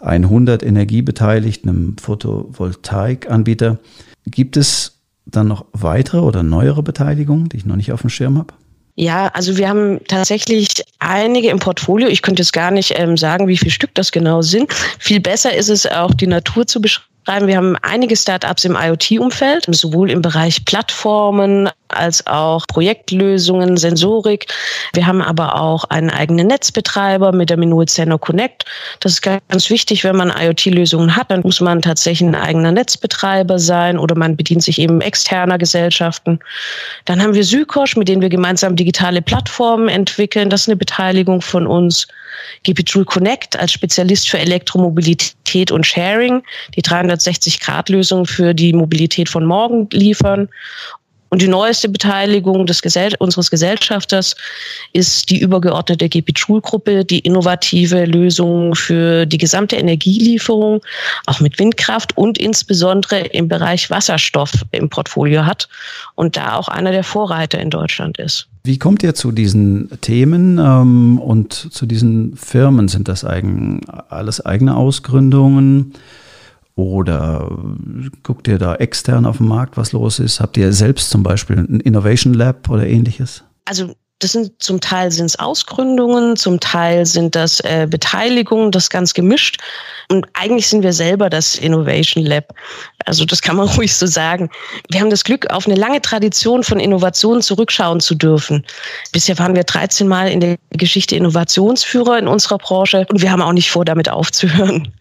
100 0.00 0.62
Energie 0.62 1.02
beteiligt, 1.02 1.66
einem 1.66 1.96
Photovoltaikanbieter. 1.98 3.80
Gibt 4.24 4.56
es 4.56 5.00
dann 5.26 5.48
noch 5.48 5.66
weitere 5.72 6.20
oder 6.20 6.44
neuere 6.44 6.84
Beteiligungen, 6.84 7.48
die 7.48 7.56
ich 7.56 7.66
noch 7.66 7.74
nicht 7.74 7.90
auf 7.90 8.02
dem 8.02 8.10
Schirm 8.10 8.38
habe? 8.38 8.54
Ja, 9.00 9.28
also 9.28 9.56
wir 9.56 9.66
haben 9.66 10.04
tatsächlich 10.08 10.84
einige 10.98 11.48
im 11.48 11.58
Portfolio. 11.58 12.06
Ich 12.08 12.20
könnte 12.20 12.42
jetzt 12.42 12.52
gar 12.52 12.70
nicht 12.70 12.98
ähm, 12.98 13.16
sagen, 13.16 13.48
wie 13.48 13.56
viel 13.56 13.70
Stück 13.70 13.94
das 13.94 14.12
genau 14.12 14.42
sind. 14.42 14.70
Viel 14.98 15.20
besser 15.20 15.54
ist 15.54 15.70
es 15.70 15.86
auch, 15.86 16.12
die 16.12 16.26
Natur 16.26 16.66
zu 16.66 16.82
beschreiben 16.82 17.09
wir 17.26 17.56
haben 17.56 17.76
einige 17.82 18.16
Startups 18.16 18.64
im 18.64 18.76
IoT-Umfeld, 18.76 19.66
sowohl 19.68 20.10
im 20.10 20.22
Bereich 20.22 20.64
Plattformen 20.64 21.68
als 21.88 22.26
auch 22.26 22.66
Projektlösungen, 22.66 23.76
Sensorik. 23.76 24.46
Wir 24.94 25.06
haben 25.06 25.22
aber 25.22 25.60
auch 25.60 25.84
einen 25.84 26.10
eigenen 26.10 26.46
Netzbetreiber 26.46 27.32
mit 27.32 27.50
der 27.50 27.56
Minol 27.56 27.86
Zeno 27.86 28.18
Connect. 28.18 28.64
Das 29.00 29.12
ist 29.12 29.22
ganz 29.22 29.70
wichtig, 29.70 30.04
wenn 30.04 30.16
man 30.16 30.32
IoT-Lösungen 30.36 31.14
hat, 31.14 31.30
dann 31.30 31.42
muss 31.42 31.60
man 31.60 31.82
tatsächlich 31.82 32.28
ein 32.28 32.34
eigener 32.34 32.72
Netzbetreiber 32.72 33.58
sein 33.58 33.98
oder 33.98 34.16
man 34.16 34.36
bedient 34.36 34.62
sich 34.62 34.78
eben 34.78 35.00
externer 35.00 35.58
Gesellschaften. 35.58 36.38
Dann 37.04 37.22
haben 37.22 37.34
wir 37.34 37.44
Sykosch, 37.44 37.96
mit 37.96 38.08
denen 38.08 38.22
wir 38.22 38.28
gemeinsam 38.28 38.76
digitale 38.76 39.22
Plattformen 39.22 39.88
entwickeln. 39.88 40.50
Das 40.50 40.62
ist 40.62 40.68
eine 40.68 40.76
Beteiligung 40.76 41.42
von 41.42 41.66
uns. 41.66 42.06
GP 42.64 43.04
Connect 43.04 43.58
als 43.58 43.72
Spezialist 43.72 44.28
für 44.28 44.38
Elektromobilität 44.38 45.70
und 45.70 45.86
Sharing, 45.86 46.42
die 46.76 46.82
360-Grad-Lösung 46.82 48.26
für 48.26 48.54
die 48.54 48.72
Mobilität 48.72 49.28
von 49.28 49.44
morgen 49.44 49.88
liefern. 49.92 50.48
Und 51.30 51.42
die 51.42 51.48
neueste 51.48 51.88
Beteiligung 51.88 52.66
des 52.66 52.82
Gesell 52.82 53.14
unseres 53.20 53.50
Gesellschafters 53.50 54.34
ist 54.92 55.30
die 55.30 55.38
übergeordnete 55.38 56.08
GP 56.08 56.32
Joule-Gruppe, 56.36 57.04
die 57.04 57.20
innovative 57.20 58.04
Lösungen 58.04 58.74
für 58.74 59.26
die 59.26 59.38
gesamte 59.38 59.76
Energielieferung, 59.76 60.82
auch 61.26 61.38
mit 61.38 61.58
Windkraft 61.60 62.16
und 62.16 62.36
insbesondere 62.36 63.20
im 63.20 63.46
Bereich 63.46 63.90
Wasserstoff 63.90 64.50
im 64.72 64.88
Portfolio 64.88 65.46
hat 65.46 65.68
und 66.16 66.36
da 66.36 66.56
auch 66.56 66.66
einer 66.66 66.90
der 66.90 67.04
Vorreiter 67.04 67.60
in 67.60 67.70
Deutschland 67.70 68.18
ist. 68.18 68.49
Wie 68.62 68.78
kommt 68.78 69.02
ihr 69.02 69.14
zu 69.14 69.32
diesen 69.32 69.90
Themen 70.00 70.58
ähm, 70.58 71.18
und 71.18 71.52
zu 71.52 71.86
diesen 71.86 72.36
Firmen? 72.36 72.88
Sind 72.88 73.08
das 73.08 73.24
eigen, 73.24 73.80
alles 74.08 74.44
eigene 74.44 74.76
Ausgründungen? 74.76 75.94
Oder 76.74 77.58
guckt 78.22 78.48
ihr 78.48 78.58
da 78.58 78.74
extern 78.74 79.26
auf 79.26 79.38
dem 79.38 79.48
Markt, 79.48 79.76
was 79.76 79.92
los 79.92 80.18
ist? 80.18 80.40
Habt 80.40 80.56
ihr 80.56 80.72
selbst 80.72 81.10
zum 81.10 81.22
Beispiel 81.22 81.58
ein 81.58 81.80
Innovation 81.80 82.32
Lab 82.34 82.68
oder 82.70 82.86
ähnliches? 82.86 83.44
Also 83.64 83.94
das 84.20 84.32
sind 84.32 84.52
zum 84.62 84.80
Teil 84.80 85.10
sind 85.10 85.26
es 85.26 85.38
Ausgründungen, 85.38 86.36
zum 86.36 86.60
Teil 86.60 87.06
sind 87.06 87.34
das 87.34 87.60
äh, 87.60 87.86
Beteiligungen, 87.90 88.70
das 88.70 88.90
ganz 88.90 89.14
gemischt. 89.14 89.58
Und 90.10 90.26
eigentlich 90.34 90.68
sind 90.68 90.82
wir 90.82 90.92
selber 90.92 91.30
das 91.30 91.54
Innovation 91.54 92.24
Lab. 92.24 92.52
Also 93.06 93.24
das 93.24 93.40
kann 93.40 93.56
man 93.56 93.68
ruhig 93.76 93.94
so 93.94 94.06
sagen. 94.06 94.50
Wir 94.90 95.00
haben 95.00 95.08
das 95.08 95.24
Glück, 95.24 95.50
auf 95.50 95.66
eine 95.66 95.74
lange 95.74 96.02
Tradition 96.02 96.62
von 96.62 96.78
Innovationen 96.78 97.40
zurückschauen 97.40 98.00
zu 98.00 98.14
dürfen. 98.14 98.66
Bisher 99.12 99.38
waren 99.38 99.54
wir 99.54 99.64
13 99.64 100.06
Mal 100.06 100.28
in 100.28 100.40
der 100.40 100.58
Geschichte 100.70 101.16
Innovationsführer 101.16 102.18
in 102.18 102.28
unserer 102.28 102.58
Branche 102.58 103.06
und 103.08 103.22
wir 103.22 103.32
haben 103.32 103.42
auch 103.42 103.52
nicht 103.52 103.70
vor, 103.70 103.86
damit 103.86 104.10
aufzuhören. 104.10 104.92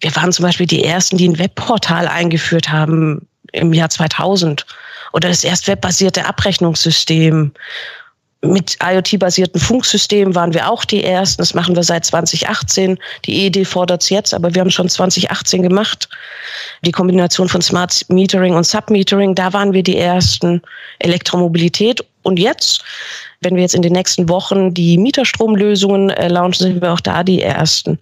Wir 0.00 0.14
waren 0.16 0.32
zum 0.32 0.44
Beispiel 0.44 0.66
die 0.66 0.82
Ersten, 0.82 1.18
die 1.18 1.28
ein 1.28 1.38
Webportal 1.38 2.08
eingeführt 2.08 2.70
haben 2.70 3.28
im 3.52 3.72
Jahr 3.72 3.90
2000 3.90 4.66
oder 5.12 5.28
das 5.28 5.44
erst 5.44 5.68
webbasierte 5.68 6.26
Abrechnungssystem 6.26 7.52
mit 8.42 8.76
IoT-basierten 8.82 9.60
Funksystemen 9.60 10.34
waren 10.34 10.52
wir 10.52 10.70
auch 10.70 10.84
die 10.84 11.02
Ersten. 11.02 11.42
Das 11.42 11.54
machen 11.54 11.74
wir 11.74 11.82
seit 11.82 12.04
2018. 12.04 12.98
Die 13.24 13.46
EED 13.46 13.66
fordert 13.66 14.02
es 14.02 14.10
jetzt, 14.10 14.34
aber 14.34 14.54
wir 14.54 14.60
haben 14.60 14.70
schon 14.70 14.88
2018 14.88 15.62
gemacht. 15.62 16.08
Die 16.82 16.92
Kombination 16.92 17.48
von 17.48 17.62
Smart 17.62 18.04
Metering 18.08 18.54
und 18.54 18.66
Submetering, 18.66 19.34
da 19.34 19.52
waren 19.52 19.72
wir 19.72 19.82
die 19.82 19.96
Ersten. 19.96 20.62
Elektromobilität. 20.98 22.04
Und 22.22 22.38
jetzt, 22.38 22.82
wenn 23.40 23.54
wir 23.54 23.62
jetzt 23.62 23.74
in 23.74 23.82
den 23.82 23.92
nächsten 23.92 24.28
Wochen 24.28 24.74
die 24.74 24.98
Mieterstromlösungen 24.98 26.10
äh, 26.10 26.28
launchen, 26.28 26.66
sind 26.66 26.82
wir 26.82 26.92
auch 26.92 27.00
da 27.00 27.22
die 27.22 27.40
Ersten. 27.40 27.98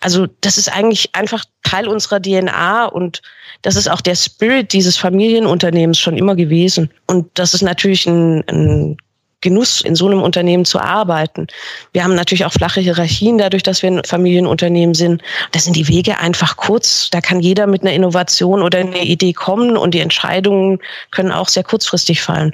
Also 0.00 0.26
das 0.40 0.56
ist 0.56 0.72
eigentlich 0.74 1.14
einfach 1.14 1.44
Teil 1.62 1.86
unserer 1.86 2.20
DNA 2.20 2.86
und 2.86 3.20
das 3.62 3.76
ist 3.76 3.90
auch 3.90 4.00
der 4.00 4.14
Spirit 4.14 4.72
dieses 4.72 4.96
Familienunternehmens 4.96 5.98
schon 5.98 6.16
immer 6.16 6.34
gewesen. 6.34 6.90
Und 7.06 7.26
das 7.34 7.54
ist 7.54 7.62
natürlich 7.62 8.06
ein, 8.06 8.42
ein 8.48 8.96
Genuss, 9.40 9.80
in 9.80 9.94
so 9.94 10.06
einem 10.06 10.22
Unternehmen 10.22 10.64
zu 10.64 10.80
arbeiten. 10.80 11.46
Wir 11.92 12.02
haben 12.02 12.14
natürlich 12.14 12.44
auch 12.44 12.52
flache 12.52 12.80
Hierarchien, 12.80 13.38
dadurch, 13.38 13.62
dass 13.62 13.82
wir 13.82 13.90
ein 13.90 14.02
Familienunternehmen 14.04 14.94
sind. 14.94 15.22
Da 15.52 15.60
sind 15.60 15.76
die 15.76 15.86
Wege 15.86 16.18
einfach 16.18 16.56
kurz. 16.56 17.08
Da 17.10 17.20
kann 17.20 17.40
jeder 17.40 17.66
mit 17.66 17.82
einer 17.82 17.92
Innovation 17.92 18.62
oder 18.62 18.78
einer 18.78 19.02
Idee 19.02 19.32
kommen 19.32 19.76
und 19.76 19.94
die 19.94 20.00
Entscheidungen 20.00 20.80
können 21.10 21.30
auch 21.30 21.48
sehr 21.48 21.62
kurzfristig 21.62 22.20
fallen. 22.20 22.52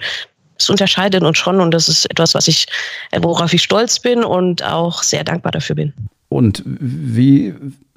Das 0.58 0.68
unterscheidet 0.70 1.22
uns 1.22 1.38
schon 1.38 1.60
und 1.60 1.72
das 1.72 1.88
ist 1.88 2.08
etwas, 2.10 2.34
was 2.34 2.48
ich, 2.48 2.66
worauf 3.16 3.52
ich 3.52 3.62
stolz 3.62 3.98
bin 3.98 4.22
und 4.22 4.62
auch 4.62 5.02
sehr 5.02 5.24
dankbar 5.24 5.52
dafür 5.52 5.76
bin. 5.76 5.92
Und 6.28 6.62
wie 6.66 7.54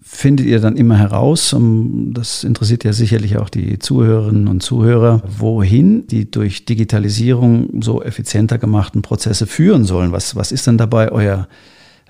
findet 0.07 0.45
ihr 0.45 0.61
dann 0.61 0.77
immer 0.77 0.97
heraus, 0.97 1.53
das 1.53 2.43
interessiert 2.45 2.85
ja 2.85 2.93
sicherlich 2.93 3.37
auch 3.37 3.49
die 3.49 3.77
Zuhörerinnen 3.77 4.47
und 4.47 4.63
Zuhörer, 4.63 5.21
wohin 5.27 6.07
die 6.07 6.31
durch 6.31 6.63
Digitalisierung 6.65 7.81
so 7.81 8.01
effizienter 8.01 8.57
gemachten 8.57 9.01
Prozesse 9.01 9.47
führen 9.47 9.83
sollen. 9.83 10.13
Was, 10.13 10.35
was 10.35 10.51
ist 10.53 10.65
denn 10.65 10.77
dabei 10.77 11.11
euer 11.11 11.47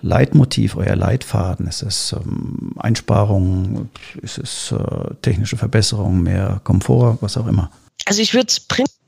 Leitmotiv, 0.02 0.76
euer 0.76 0.96
Leitfaden? 0.96 1.66
Ist 1.66 1.82
es 1.82 2.14
ähm, 2.14 2.74
Einsparungen? 2.78 3.90
Ist 4.22 4.38
es 4.38 4.72
äh, 4.72 5.16
technische 5.24 5.58
Verbesserungen, 5.58 6.22
mehr 6.22 6.62
Komfort, 6.64 7.18
was 7.22 7.36
auch 7.36 7.48
immer? 7.48 7.72
Also 8.06 8.22
ich 8.22 8.36
würde 8.36 8.48
es 8.48 8.60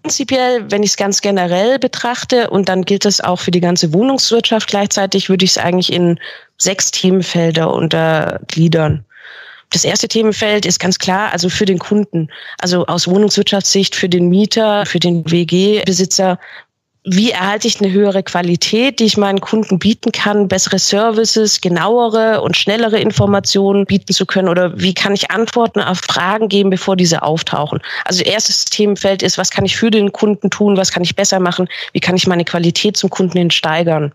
wenn 0.03 0.83
ich 0.83 0.91
es 0.91 0.97
ganz 0.97 1.21
generell 1.21 1.79
betrachte, 1.79 2.49
und 2.49 2.69
dann 2.69 2.83
gilt 2.83 3.05
es 3.05 3.21
auch 3.21 3.39
für 3.39 3.51
die 3.51 3.59
ganze 3.59 3.93
Wohnungswirtschaft 3.93 4.69
gleichzeitig, 4.69 5.29
würde 5.29 5.45
ich 5.45 5.51
es 5.51 5.57
eigentlich 5.57 5.91
in 5.91 6.19
sechs 6.57 6.91
Themenfelder 6.91 7.73
untergliedern. 7.73 9.05
Das 9.71 9.83
erste 9.83 10.07
Themenfeld 10.07 10.65
ist 10.65 10.79
ganz 10.79 10.97
klar, 10.97 11.31
also 11.31 11.47
für 11.47 11.65
den 11.65 11.77
Kunden, 11.77 12.29
also 12.59 12.87
aus 12.87 13.07
Wohnungswirtschaftssicht 13.07 13.95
für 13.95 14.09
den 14.09 14.29
Mieter, 14.29 14.85
für 14.85 14.99
den 14.99 15.29
WG-Besitzer, 15.29 16.39
wie 17.05 17.31
erhalte 17.31 17.67
ich 17.67 17.79
eine 17.81 17.91
höhere 17.91 18.23
Qualität, 18.23 18.99
die 18.99 19.05
ich 19.05 19.15
meinen 19.15 19.39
Kunden 19.39 19.79
bieten 19.79 20.11
kann, 20.11 20.49
bessere 20.49 20.79
Services, 20.79 21.61
genauere 21.61 22.41
und 22.41 22.57
schnellere 22.57 22.99
Informationen 22.99 23.85
bieten 23.85 24.11
zu 24.13 24.25
können 24.25 24.49
oder 24.49 24.77
wie 24.77 24.93
kann 24.93 25.13
ich 25.13 25.31
Antworten 25.31 25.79
auf 25.79 25.99
Fragen 25.99 26.49
geben, 26.49 26.69
bevor 26.69 26.97
diese 26.97 27.23
auftauchen. 27.23 27.79
Also 28.03 28.23
erstes 28.23 28.65
Themenfeld 28.65 29.23
ist, 29.23 29.37
was 29.37 29.49
kann 29.49 29.65
ich 29.65 29.77
für 29.77 29.89
den 29.89 30.11
Kunden 30.11 30.49
tun, 30.49 30.75
was 30.75 30.91
kann 30.91 31.03
ich 31.03 31.15
besser 31.15 31.39
machen, 31.39 31.69
wie 31.93 32.01
kann 32.01 32.17
ich 32.17 32.27
meine 32.27 32.43
Qualität 32.43 32.97
zum 32.97 33.09
Kunden 33.09 33.37
hin 33.37 33.51
steigern. 33.51 34.11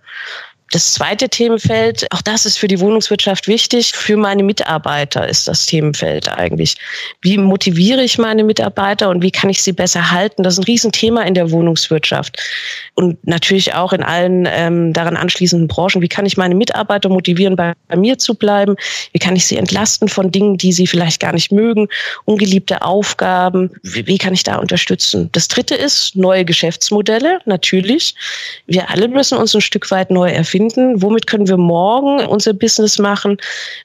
Das 0.74 0.92
zweite 0.92 1.28
Themenfeld, 1.28 2.04
auch 2.10 2.20
das 2.20 2.46
ist 2.46 2.58
für 2.58 2.66
die 2.66 2.80
Wohnungswirtschaft 2.80 3.46
wichtig, 3.46 3.92
für 3.92 4.16
meine 4.16 4.42
Mitarbeiter 4.42 5.28
ist 5.28 5.46
das 5.46 5.66
Themenfeld 5.66 6.28
eigentlich. 6.28 6.74
Wie 7.22 7.38
motiviere 7.38 8.02
ich 8.02 8.18
meine 8.18 8.42
Mitarbeiter 8.42 9.08
und 9.08 9.22
wie 9.22 9.30
kann 9.30 9.50
ich 9.50 9.62
sie 9.62 9.70
besser 9.70 10.10
halten? 10.10 10.42
Das 10.42 10.54
ist 10.54 10.58
ein 10.58 10.64
Riesenthema 10.64 11.22
in 11.22 11.34
der 11.34 11.52
Wohnungswirtschaft 11.52 12.42
und 12.94 13.24
natürlich 13.24 13.72
auch 13.72 13.92
in 13.92 14.02
allen 14.02 14.48
ähm, 14.50 14.92
daran 14.92 15.16
anschließenden 15.16 15.68
Branchen. 15.68 16.02
Wie 16.02 16.08
kann 16.08 16.26
ich 16.26 16.36
meine 16.36 16.56
Mitarbeiter 16.56 17.08
motivieren, 17.08 17.54
bei, 17.54 17.74
bei 17.86 17.94
mir 17.94 18.18
zu 18.18 18.34
bleiben? 18.34 18.74
Wie 19.12 19.20
kann 19.20 19.36
ich 19.36 19.46
sie 19.46 19.58
entlasten 19.58 20.08
von 20.08 20.32
Dingen, 20.32 20.58
die 20.58 20.72
sie 20.72 20.88
vielleicht 20.88 21.20
gar 21.20 21.34
nicht 21.34 21.52
mögen? 21.52 21.86
Ungeliebte 22.24 22.82
Aufgaben. 22.82 23.70
Wie, 23.84 24.08
wie 24.08 24.18
kann 24.18 24.34
ich 24.34 24.42
da 24.42 24.56
unterstützen? 24.56 25.28
Das 25.30 25.46
dritte 25.46 25.76
ist 25.76 26.16
neue 26.16 26.44
Geschäftsmodelle, 26.44 27.38
natürlich. 27.44 28.16
Wir 28.66 28.90
alle 28.90 29.06
müssen 29.06 29.38
uns 29.38 29.54
ein 29.54 29.60
Stück 29.60 29.88
weit 29.92 30.10
neu 30.10 30.30
erfinden 30.30 30.63
finden, 30.70 31.02
womit 31.02 31.26
können 31.26 31.48
wir 31.48 31.56
morgen 31.56 32.24
unser 32.26 32.52
Business 32.52 32.98
machen, 32.98 33.36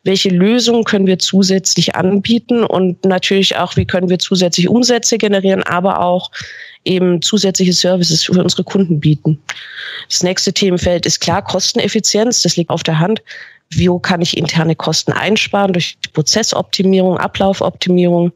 welche 0.03 0.29
Lösungen 0.29 0.83
können 0.83 1.07
wir 1.07 1.19
zusätzlich 1.19 1.95
anbieten 1.95 2.63
und 2.63 3.03
natürlich 3.05 3.57
auch, 3.57 3.75
wie 3.75 3.86
können 3.86 4.09
wir 4.09 4.19
zusätzlich 4.19 4.69
Umsätze 4.69 5.17
generieren, 5.17 5.63
aber 5.63 6.01
auch 6.01 6.31
eben 6.86 7.21
zusätzliche 7.21 7.74
Services 7.74 8.24
für 8.24 8.41
unsere 8.41 8.63
Kunden 8.63 9.00
bieten. 9.00 9.39
Das 10.07 10.24
nächste 10.24 10.53
Themenfeld 10.53 11.05
ist 11.05 11.19
klar 11.19 11.43
Kosteneffizienz, 11.43 12.41
das 12.43 12.55
liegt 12.55 12.69
auf 12.69 12.83
der 12.83 13.00
Hand. 13.00 13.21
Wie 13.71 13.89
kann 14.01 14.21
ich 14.21 14.38
interne 14.38 14.75
Kosten 14.75 15.12
einsparen 15.12 15.74
durch 15.74 15.98
Prozessoptimierung, 16.13 17.17
Ablaufoptimierung? 17.17 18.31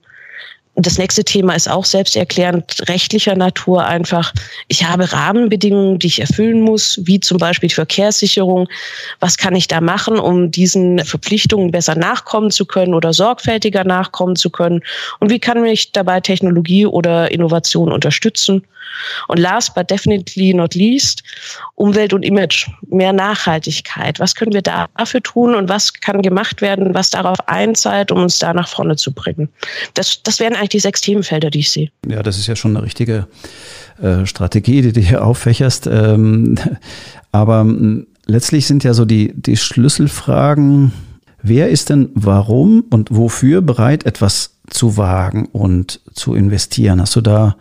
Das 0.75 0.97
nächste 0.97 1.23
Thema 1.23 1.53
ist 1.53 1.69
auch 1.69 1.85
selbsterklärend 1.85 2.89
rechtlicher 2.89 3.35
Natur 3.35 3.85
einfach. 3.85 4.33
Ich 4.69 4.83
habe 4.83 5.11
Rahmenbedingungen, 5.11 5.99
die 5.99 6.07
ich 6.07 6.19
erfüllen 6.19 6.61
muss, 6.61 6.99
wie 7.03 7.19
zum 7.19 7.37
Beispiel 7.37 7.69
die 7.69 7.75
Verkehrssicherung. 7.75 8.67
Was 9.19 9.37
kann 9.37 9.55
ich 9.55 9.67
da 9.67 9.81
machen, 9.81 10.17
um 10.17 10.49
diesen 10.49 11.05
Verpflichtungen 11.05 11.69
besser 11.69 11.93
nachkommen 11.93 12.49
zu 12.49 12.65
können 12.65 12.95
oder 12.95 13.13
sorgfältiger 13.13 13.83
nachkommen 13.83 14.35
zu 14.35 14.49
können? 14.49 14.81
Und 15.19 15.29
wie 15.29 15.39
kann 15.39 15.61
mich 15.61 15.91
dabei 15.91 16.21
Technologie 16.21 16.87
oder 16.87 17.29
Innovation 17.29 17.91
unterstützen? 17.91 18.63
Und 19.27 19.39
last 19.39 19.73
but 19.75 19.89
definitely 19.89 20.53
not 20.53 20.75
least, 20.75 21.23
Umwelt 21.75 22.13
und 22.13 22.23
Image, 22.23 22.69
mehr 22.87 23.13
Nachhaltigkeit. 23.13 24.19
Was 24.19 24.35
können 24.35 24.53
wir 24.53 24.61
dafür 24.61 25.21
tun 25.21 25.55
und 25.55 25.69
was 25.69 25.93
kann 25.93 26.21
gemacht 26.21 26.61
werden, 26.61 26.93
was 26.93 27.09
darauf 27.09 27.37
einzahlt, 27.47 28.11
um 28.11 28.23
uns 28.23 28.39
da 28.39 28.53
nach 28.53 28.67
vorne 28.67 28.95
zu 28.95 29.11
bringen? 29.11 29.49
Das, 29.93 30.21
das 30.23 30.39
wären 30.39 30.55
eigentlich 30.63 30.69
die 30.69 30.79
sechs 30.79 31.01
Themenfelder, 31.01 31.49
die 31.49 31.59
ich 31.59 31.71
sehe. 31.71 31.89
Ja, 32.07 32.23
das 32.23 32.37
ist 32.37 32.47
ja 32.47 32.55
schon 32.55 32.75
eine 32.75 32.85
richtige 32.85 33.27
äh, 34.01 34.25
Strategie, 34.25 34.81
die 34.81 34.93
du 34.93 35.01
hier 35.01 35.25
auffächerst. 35.25 35.87
Ähm, 35.87 36.57
aber 37.31 37.61
ähm, 37.61 38.07
letztlich 38.25 38.65
sind 38.65 38.83
ja 38.83 38.93
so 38.93 39.05
die, 39.05 39.33
die 39.35 39.57
Schlüsselfragen, 39.57 40.93
wer 41.41 41.69
ist 41.69 41.89
denn 41.89 42.09
warum 42.13 42.85
und 42.89 43.09
wofür 43.11 43.61
bereit, 43.61 44.05
etwas 44.05 44.57
zu 44.69 44.95
wagen 44.97 45.47
und 45.51 45.99
zu 46.13 46.33
investieren? 46.33 47.01
Hast 47.01 47.15
du 47.15 47.21
da 47.21 47.57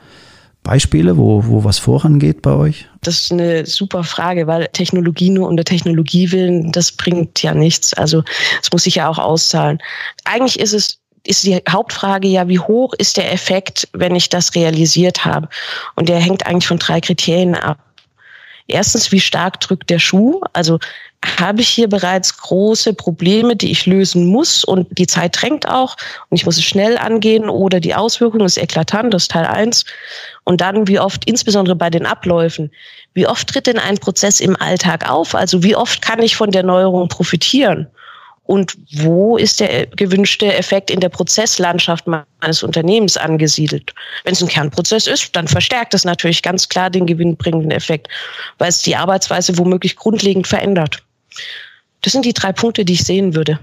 Beispiele, 0.63 1.17
wo, 1.17 1.45
wo 1.47 1.65
was 1.65 1.81
vorangeht 1.81 2.41
bei 2.41 2.53
euch? 2.53 2.89
Das 3.01 3.23
ist 3.23 3.33
eine 3.33 3.67
super 3.67 4.05
Frage, 4.05 4.47
weil 4.47 4.69
Technologie 4.69 5.31
nur 5.31 5.49
um 5.49 5.57
der 5.57 5.65
Technologie 5.65 6.31
willen, 6.31 6.71
das 6.71 6.93
bringt 6.93 7.43
ja 7.43 7.53
nichts. 7.53 7.95
Also 7.95 8.23
es 8.63 8.71
muss 8.71 8.85
sich 8.85 8.95
ja 8.95 9.09
auch 9.09 9.19
auszahlen. 9.19 9.81
Eigentlich 10.25 10.61
ist 10.61 10.73
es 10.73 11.02
ist 11.25 11.45
die 11.45 11.63
Hauptfrage 11.69 12.29
ja, 12.29 12.49
wie 12.49 12.59
hoch 12.59 12.95
ist 12.95 13.17
der 13.17 13.33
Effekt, 13.33 13.89
wenn 13.93 14.17
ich 14.17 14.29
das 14.29 14.55
realisiert 14.55 15.25
habe? 15.25 15.49
Und 15.95 16.09
der 16.09 16.19
hängt 16.19 16.47
eigentlich 16.47 16.67
von 16.67 16.79
drei 16.79 17.01
Kriterien 17.01 17.55
ab. 17.55 17.79
Erstens, 18.69 19.13
wie 19.13 19.21
stark 19.21 19.61
drückt 19.61 19.91
der 19.91 19.99
Schuh? 19.99 20.41
Also 20.53 20.79
habe 21.39 21.61
ich 21.61 21.69
hier 21.69 21.89
bereits 21.89 22.37
große 22.39 22.95
Probleme, 22.95 23.55
die 23.55 23.71
ich 23.71 23.87
lösen 23.87 24.27
muss 24.27 24.65
und 24.65 24.87
die 24.99 25.07
Zeit 25.07 25.41
drängt 25.41 25.69
auch 25.69 25.97
und 26.31 26.37
ich 26.37 26.47
muss 26.47 26.57
es 26.57 26.65
schnell 26.65 26.99
angehen 26.99 27.49
oder 27.49 27.79
die 27.79 27.95
Auswirkung 27.95 28.41
ist 28.41 28.57
eklatant, 28.57 29.15
das 29.15 29.25
ist 29.25 29.31
Teil 29.31 29.47
eins. 29.47 29.85
Und 30.45 30.61
dann, 30.61 30.89
wie 30.89 30.99
oft, 30.99 31.25
insbesondere 31.27 31.77
bei 31.77 31.91
den 31.91 32.07
Abläufen, 32.07 32.73
wie 33.15 33.27
oft 33.27 33.49
tritt 33.49 33.69
denn 33.69 33.79
ein 33.79 33.99
Prozess 33.99 34.41
im 34.41 34.57
Alltag 34.57 35.09
auf? 35.09 35.35
Also 35.35 35.63
wie 35.63 35.77
oft 35.77 36.03
kann 36.03 36.21
ich 36.21 36.35
von 36.35 36.51
der 36.51 36.65
Neuerung 36.65 37.09
profitieren? 37.09 37.87
Und 38.45 38.77
wo 38.97 39.37
ist 39.37 39.61
der 39.61 39.87
gewünschte 39.87 40.53
Effekt 40.53 40.91
in 40.91 41.01
der 41.01 41.09
Prozesslandschaft 41.09 42.07
meines 42.07 42.63
Unternehmens 42.63 43.17
angesiedelt? 43.17 43.95
Wenn 44.25 44.33
es 44.33 44.43
ein 44.43 44.49
Kernprozess 44.49 45.07
ist, 45.07 45.35
dann 45.37 45.47
verstärkt 45.47 45.95
es 45.95 46.05
natürlich 46.05 46.43
ganz 46.43 46.69
klar 46.69 46.91
den 46.91 47.07
gewinnbringenden 47.07 47.71
Effekt, 47.71 48.09
weil 48.59 48.69
es 48.69 48.83
die 48.83 48.97
Arbeitsweise 48.97 49.57
womöglich 49.59 49.97
grundlegend 49.97 50.47
verändert. 50.47 51.03
Das 52.03 52.13
sind 52.13 52.25
die 52.25 52.33
drei 52.33 52.53
Punkte, 52.53 52.85
die 52.85 52.95
ich 52.95 53.05
sehen 53.05 53.35
würde. 53.35 53.61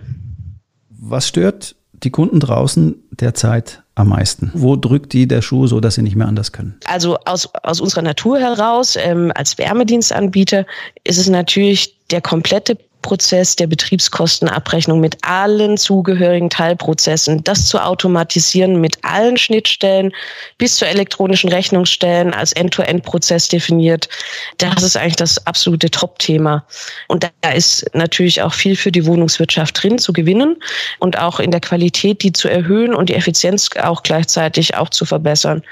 Was 0.90 1.28
stört 1.28 1.76
die 2.04 2.10
Kunden 2.10 2.40
draußen 2.40 2.96
derzeit 3.12 3.84
am 3.96 4.10
meisten? 4.10 4.52
Wo 4.54 4.78
drückt 4.78 5.12
die 5.12 5.28
der 5.28 5.42
Schuh 5.42 5.68
so, 5.68 5.82
dass 5.82 5.96
sie 5.96 6.02
nicht 6.02 6.16
mehr 6.16 6.28
anders 6.28 6.54
können? 6.54 6.80
Also 6.86 7.18
aus, 7.26 7.50
aus 7.64 7.82
unserer 7.82 8.02
Natur 8.02 8.40
heraus, 8.40 8.96
ähm, 8.96 9.32
als 9.36 9.58
Wärmedienstanbieter, 9.58 10.66
ist 11.04 11.18
es 11.18 11.28
natürlich 11.28 11.98
der 12.12 12.22
komplette 12.22 12.78
Prozess 13.02 13.56
der 13.56 13.68
Betriebskostenabrechnung 13.68 15.00
mit 15.00 15.18
allen 15.22 15.78
zugehörigen 15.78 16.50
Teilprozessen, 16.50 17.44
das 17.44 17.68
zu 17.68 17.80
automatisieren 17.80 18.82
mit 18.82 18.98
allen 19.04 19.38
Schnittstellen 19.38 20.12
bis 20.58 20.76
zur 20.76 20.88
elektronischen 20.88 21.50
Rechnungsstellen 21.50 22.34
als 22.34 22.52
End-to-End-Prozess 22.54 23.48
definiert. 23.48 24.10
Das 24.58 24.84
ist 24.84 24.98
eigentlich 24.98 25.16
das 25.16 25.46
absolute 25.48 25.90
Top-Thema. 25.90 26.66
Und 27.08 27.30
da 27.42 27.52
ist 27.52 27.86
natürlich 27.94 28.42
auch 28.42 28.54
viel 28.54 28.76
für 28.76 28.92
die 28.92 29.06
Wohnungswirtschaft 29.06 29.82
drin 29.82 29.98
zu 29.98 30.14
gewinnen 30.14 30.58
und 31.00 31.18
auch 31.18 31.40
in 31.40 31.52
der 31.52 31.62
Qualität 31.62 32.22
die 32.22 32.34
zu 32.34 32.48
erhöhen 32.50 32.94
und 32.94 33.10
die 33.10 33.16
Effizienz 33.16 33.70
auch 33.82 34.04
gleichzeitig 34.04 34.76
auch 34.76 34.90
zu 34.90 35.06
verbessern. 35.06 35.64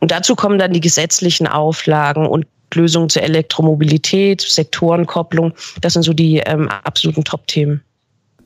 Und 0.00 0.10
dazu 0.10 0.34
kommen 0.34 0.58
dann 0.58 0.72
die 0.72 0.80
gesetzlichen 0.80 1.46
Auflagen 1.46 2.26
und 2.26 2.46
Lösungen 2.74 3.08
zur 3.08 3.22
Elektromobilität, 3.22 4.40
Sektorenkopplung. 4.40 5.52
Das 5.80 5.94
sind 5.94 6.02
so 6.02 6.12
die 6.12 6.38
ähm, 6.38 6.68
absoluten 6.68 7.24
Top-Themen. 7.24 7.82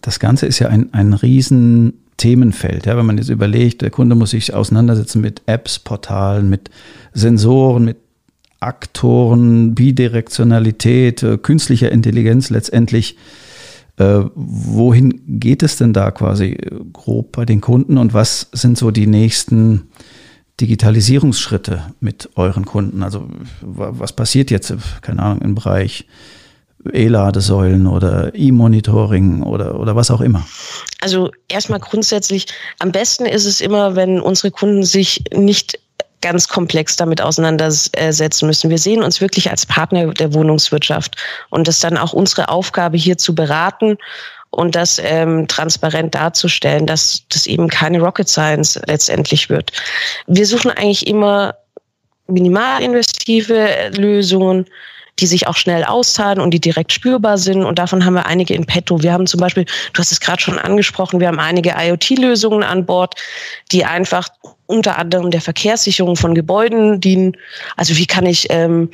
Das 0.01 0.21
Ganze 0.21 0.47
ist 0.47 0.59
ja 0.59 0.69
ein, 0.69 0.93
ein 0.93 1.15
riesen. 1.15 2.01
Ja, 2.87 2.97
wenn 2.97 3.05
man 3.05 3.19
jetzt 3.19 3.29
überlegt, 3.29 3.83
der 3.83 3.91
Kunde 3.91 4.15
muss 4.15 4.31
sich 4.31 4.55
auseinandersetzen 4.55 5.21
mit 5.21 5.43
Apps, 5.45 5.79
Portalen, 5.79 6.49
mit 6.49 6.71
Sensoren, 7.13 7.85
mit 7.85 7.99
Aktoren, 8.61 9.75
Bidirektionalität, 9.75 11.23
äh, 11.23 11.37
künstlicher 11.37 11.93
Intelligenz 11.93 12.49
letztendlich. 12.49 13.19
Äh, 13.97 14.23
wohin 14.35 15.21
geht 15.39 15.63
es 15.63 15.77
denn 15.77 15.93
da 15.93 16.11
quasi 16.11 16.53
äh, 16.53 16.71
grob 16.93 17.33
bei 17.33 17.45
den 17.45 17.61
Kunden 17.61 17.99
und 17.99 18.15
was 18.15 18.49
sind 18.53 18.79
so 18.79 18.91
die 18.91 19.07
nächsten 19.07 19.89
Digitalisierungsschritte 20.61 21.83
mit 22.01 22.31
euren 22.37 22.65
Kunden? 22.65 23.03
Also 23.03 23.29
was 23.61 24.13
passiert 24.13 24.51
jetzt, 24.51 24.75
keine 25.03 25.23
Ahnung, 25.23 25.43
im 25.43 25.55
Bereich 25.55 26.07
E-Ladesäulen 26.93 27.87
oder 27.87 28.35
E-Monitoring 28.35 29.43
oder, 29.43 29.81
oder 29.81 29.97
was 29.97 30.11
auch 30.11 30.21
immer? 30.21 30.47
Also 31.01 31.31
erstmal 31.49 31.81
grundsätzlich, 31.81 32.47
am 32.79 32.93
besten 32.93 33.27
ist 33.27 33.47
es 33.47 33.61
immer, 33.61 33.97
wenn 33.97 34.21
unsere 34.21 34.51
Kunden 34.51 34.85
sich 34.85 35.25
nicht 35.35 35.79
ganz 36.21 36.49
komplex 36.49 36.97
damit 36.97 37.21
auseinandersetzen 37.21 38.47
müssen. 38.47 38.71
Wir 38.71 38.79
sehen 38.79 39.03
uns 39.03 39.21
wirklich 39.21 39.51
als 39.51 39.67
Partner 39.67 40.15
der 40.15 40.33
Wohnungswirtschaft 40.33 41.17
und 41.51 41.69
es 41.69 41.77
ist 41.77 41.85
dann 41.85 41.99
auch 41.99 42.15
unsere 42.15 42.49
Aufgabe, 42.49 42.97
hier 42.97 43.19
zu 43.19 43.35
beraten 43.35 43.99
und 44.55 44.75
das 44.75 45.01
ähm, 45.03 45.47
transparent 45.49 46.15
darzustellen, 46.15 46.87
dass 46.87 47.23
das 47.31 47.47
eben 47.47 47.69
keine 47.69 48.01
Rocket 48.01 48.29
Science 48.29 48.81
letztendlich 48.87 49.51
wird. 49.51 49.73
Wir 50.27 50.47
suchen 50.47 50.71
eigentlich 50.71 51.07
immer 51.07 51.55
minimalinvestive 52.27 53.91
Lösungen, 53.97 54.67
die 55.21 55.27
sich 55.27 55.47
auch 55.47 55.57
schnell 55.57 55.85
auszahlen 55.85 56.41
und 56.41 56.51
die 56.51 56.61
direkt 56.61 56.93
spürbar 56.93 57.39
sind. 57.39 57.65
Und 57.65 57.79
davon 57.79 58.05
haben 58.05 58.15
wir 58.15 58.27
einige 58.27 58.55
in 58.55 58.67
petto. 58.67 59.03
Wir 59.03 59.13
haben 59.13 59.27
zum 59.27 59.41
Beispiel, 59.41 59.65
du 59.65 59.99
hast 59.99 60.11
es 60.11 60.21
gerade 60.21 60.43
schon 60.43 60.59
angesprochen, 60.59 61.21
wir 61.21 61.29
haben 61.29 61.39
einige 61.39 61.75
IoT-Lösungen 61.77 62.63
an 62.63 62.85
Bord, 62.85 63.15
die 63.71 63.85
einfach 63.85 64.29
unter 64.67 64.99
anderem 64.99 65.31
der 65.31 65.41
Verkehrssicherung 65.41 66.17
von 66.17 66.35
Gebäuden 66.35 67.01
dienen. 67.01 67.37
Also 67.77 67.97
wie 67.97 68.07
kann 68.07 68.27
ich 68.27 68.49
ähm, 68.51 68.91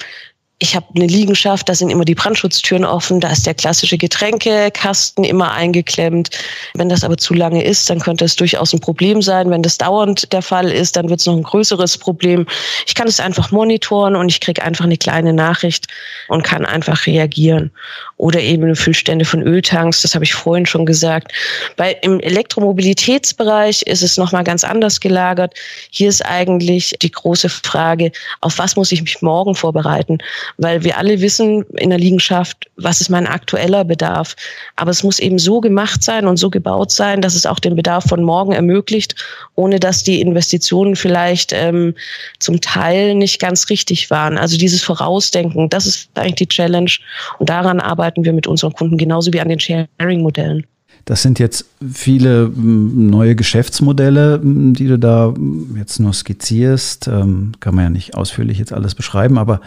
ich 0.62 0.76
habe 0.76 0.86
eine 0.94 1.06
Liegenschaft, 1.06 1.70
da 1.70 1.74
sind 1.74 1.88
immer 1.88 2.04
die 2.04 2.14
Brandschutztüren 2.14 2.84
offen, 2.84 3.18
da 3.18 3.30
ist 3.30 3.46
der 3.46 3.54
klassische 3.54 3.96
Getränkekasten 3.96 5.24
immer 5.24 5.52
eingeklemmt. 5.52 6.28
Wenn 6.74 6.90
das 6.90 7.02
aber 7.02 7.16
zu 7.16 7.32
lange 7.32 7.64
ist, 7.64 7.88
dann 7.88 7.98
könnte 7.98 8.26
es 8.26 8.36
durchaus 8.36 8.74
ein 8.74 8.80
Problem 8.80 9.22
sein. 9.22 9.48
Wenn 9.48 9.62
das 9.62 9.78
dauernd 9.78 10.30
der 10.34 10.42
Fall 10.42 10.70
ist, 10.70 10.96
dann 10.96 11.08
wird 11.08 11.20
es 11.20 11.26
noch 11.26 11.36
ein 11.36 11.44
größeres 11.44 11.96
Problem. 11.96 12.46
Ich 12.86 12.94
kann 12.94 13.08
es 13.08 13.20
einfach 13.20 13.50
monitoren 13.50 14.14
und 14.14 14.28
ich 14.28 14.40
kriege 14.40 14.62
einfach 14.62 14.84
eine 14.84 14.98
kleine 14.98 15.32
Nachricht 15.32 15.86
und 16.28 16.44
kann 16.44 16.66
einfach 16.66 17.06
reagieren. 17.06 17.70
Oder 18.18 18.40
eben 18.40 18.76
Füllstände 18.76 19.24
von 19.24 19.42
Öltanks, 19.42 20.02
das 20.02 20.14
habe 20.14 20.24
ich 20.24 20.34
vorhin 20.34 20.66
schon 20.66 20.84
gesagt. 20.84 21.32
Bei, 21.76 21.96
Im 22.02 22.20
Elektromobilitätsbereich 22.20 23.80
ist 23.82 24.02
es 24.02 24.18
nochmal 24.18 24.44
ganz 24.44 24.62
anders 24.62 25.00
gelagert. 25.00 25.54
Hier 25.90 26.10
ist 26.10 26.22
eigentlich 26.26 26.94
die 27.00 27.10
große 27.10 27.48
Frage, 27.48 28.12
auf 28.42 28.58
was 28.58 28.76
muss 28.76 28.92
ich 28.92 29.00
mich 29.00 29.22
morgen 29.22 29.54
vorbereiten? 29.54 30.18
Weil 30.56 30.84
wir 30.84 30.98
alle 30.98 31.20
wissen 31.20 31.64
in 31.76 31.90
der 31.90 31.98
Liegenschaft, 31.98 32.70
was 32.76 33.00
ist 33.00 33.08
mein 33.08 33.26
aktueller 33.26 33.84
Bedarf. 33.84 34.36
Aber 34.76 34.90
es 34.90 35.02
muss 35.02 35.18
eben 35.18 35.38
so 35.38 35.60
gemacht 35.60 36.02
sein 36.02 36.26
und 36.26 36.36
so 36.36 36.50
gebaut 36.50 36.90
sein, 36.90 37.20
dass 37.20 37.34
es 37.34 37.46
auch 37.46 37.58
den 37.58 37.76
Bedarf 37.76 38.04
von 38.04 38.22
morgen 38.22 38.52
ermöglicht, 38.52 39.14
ohne 39.54 39.80
dass 39.80 40.02
die 40.02 40.20
Investitionen 40.20 40.96
vielleicht 40.96 41.52
ähm, 41.52 41.94
zum 42.38 42.60
Teil 42.60 43.14
nicht 43.14 43.40
ganz 43.40 43.68
richtig 43.70 44.10
waren. 44.10 44.38
Also 44.38 44.56
dieses 44.56 44.82
Vorausdenken, 44.82 45.68
das 45.68 45.86
ist 45.86 46.10
eigentlich 46.14 46.34
die 46.36 46.48
Challenge. 46.48 46.90
Und 47.38 47.48
daran 47.48 47.80
arbeiten 47.80 48.24
wir 48.24 48.32
mit 48.32 48.46
unseren 48.46 48.72
Kunden 48.72 48.98
genauso 48.98 49.32
wie 49.32 49.40
an 49.40 49.48
den 49.48 49.60
Sharing-Modellen. 49.60 50.66
Das 51.04 51.22
sind 51.22 51.38
jetzt 51.38 51.66
viele 51.92 52.48
neue 52.48 53.34
Geschäftsmodelle, 53.34 54.40
die 54.42 54.86
du 54.86 54.98
da 54.98 55.34
jetzt 55.76 55.98
nur 55.98 56.12
skizzierst. 56.12 57.08
Ähm, 57.08 57.52
kann 57.60 57.74
man 57.74 57.84
ja 57.84 57.90
nicht 57.90 58.14
ausführlich 58.14 58.58
jetzt 58.58 58.72
alles 58.72 58.94
beschreiben, 58.94 59.38
aber 59.38 59.60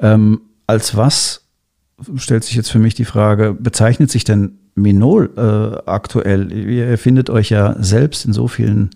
ähm, 0.00 0.40
als 0.66 0.96
was, 0.96 1.42
stellt 2.16 2.44
sich 2.44 2.54
jetzt 2.54 2.70
für 2.70 2.78
mich 2.78 2.94
die 2.94 3.04
Frage, 3.04 3.56
bezeichnet 3.58 4.10
sich 4.10 4.24
denn 4.24 4.58
Minol 4.74 5.30
äh, 5.36 5.90
aktuell? 5.90 6.52
Ihr 6.52 6.86
erfindet 6.86 7.30
euch 7.30 7.50
ja 7.50 7.76
selbst 7.78 8.24
in 8.24 8.32
so 8.32 8.48
vielen 8.48 8.90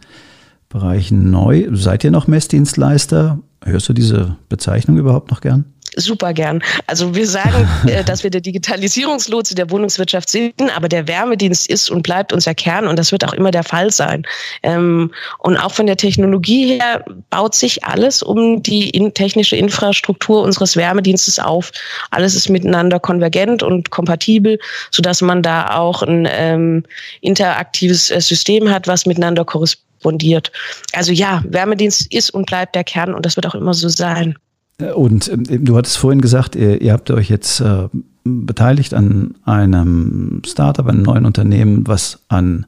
Bereichen 0.68 1.30
neu. 1.30 1.68
Seid 1.72 2.04
ihr 2.04 2.10
noch 2.10 2.26
Messdienstleister? 2.28 3.40
Hörst 3.64 3.88
du 3.88 3.92
diese 3.92 4.36
Bezeichnung 4.48 4.96
überhaupt 4.98 5.30
noch 5.30 5.40
gern? 5.40 5.64
Super 5.96 6.32
gern. 6.32 6.62
Also 6.86 7.14
wir 7.14 7.26
sagen, 7.26 7.68
äh, 7.86 8.04
dass 8.04 8.22
wir 8.22 8.30
der 8.30 8.40
Digitalisierungslotse 8.40 9.54
der 9.54 9.70
Wohnungswirtschaft 9.70 10.28
sind, 10.28 10.54
aber 10.74 10.88
der 10.88 11.08
Wärmedienst 11.08 11.68
ist 11.68 11.90
und 11.90 12.02
bleibt 12.02 12.32
unser 12.32 12.54
Kern 12.54 12.86
und 12.86 12.98
das 12.98 13.12
wird 13.12 13.24
auch 13.24 13.32
immer 13.32 13.50
der 13.50 13.64
Fall 13.64 13.90
sein. 13.90 14.24
Ähm, 14.62 15.12
und 15.38 15.56
auch 15.56 15.72
von 15.72 15.86
der 15.86 15.96
Technologie 15.96 16.78
her 16.78 17.04
baut 17.30 17.54
sich 17.54 17.84
alles 17.84 18.22
um 18.22 18.62
die 18.62 18.90
technische 19.14 19.56
Infrastruktur 19.56 20.42
unseres 20.42 20.76
Wärmedienstes 20.76 21.38
auf. 21.38 21.72
Alles 22.10 22.34
ist 22.34 22.48
miteinander 22.48 23.00
konvergent 23.00 23.62
und 23.62 23.90
kompatibel, 23.90 24.58
sodass 24.90 25.20
man 25.20 25.42
da 25.42 25.76
auch 25.76 26.02
ein 26.02 26.28
ähm, 26.30 26.84
interaktives 27.20 28.10
äh, 28.10 28.20
System 28.20 28.70
hat, 28.70 28.86
was 28.86 29.06
miteinander 29.06 29.44
korrespondiert. 29.44 30.52
Also 30.92 31.12
ja, 31.12 31.42
Wärmedienst 31.46 32.12
ist 32.12 32.30
und 32.30 32.46
bleibt 32.46 32.74
der 32.74 32.84
Kern 32.84 33.14
und 33.14 33.26
das 33.26 33.36
wird 33.36 33.46
auch 33.46 33.54
immer 33.54 33.74
so 33.74 33.88
sein. 33.88 34.36
Und 34.80 35.28
ähm, 35.28 35.64
du 35.64 35.76
hattest 35.76 35.98
vorhin 35.98 36.20
gesagt, 36.20 36.56
ihr, 36.56 36.80
ihr 36.80 36.92
habt 36.92 37.10
euch 37.10 37.28
jetzt 37.28 37.60
äh, 37.60 37.88
beteiligt 38.24 38.94
an 38.94 39.34
einem 39.44 40.42
Startup, 40.46 40.86
einem 40.86 41.02
neuen 41.02 41.26
Unternehmen, 41.26 41.86
was 41.86 42.24
an 42.28 42.66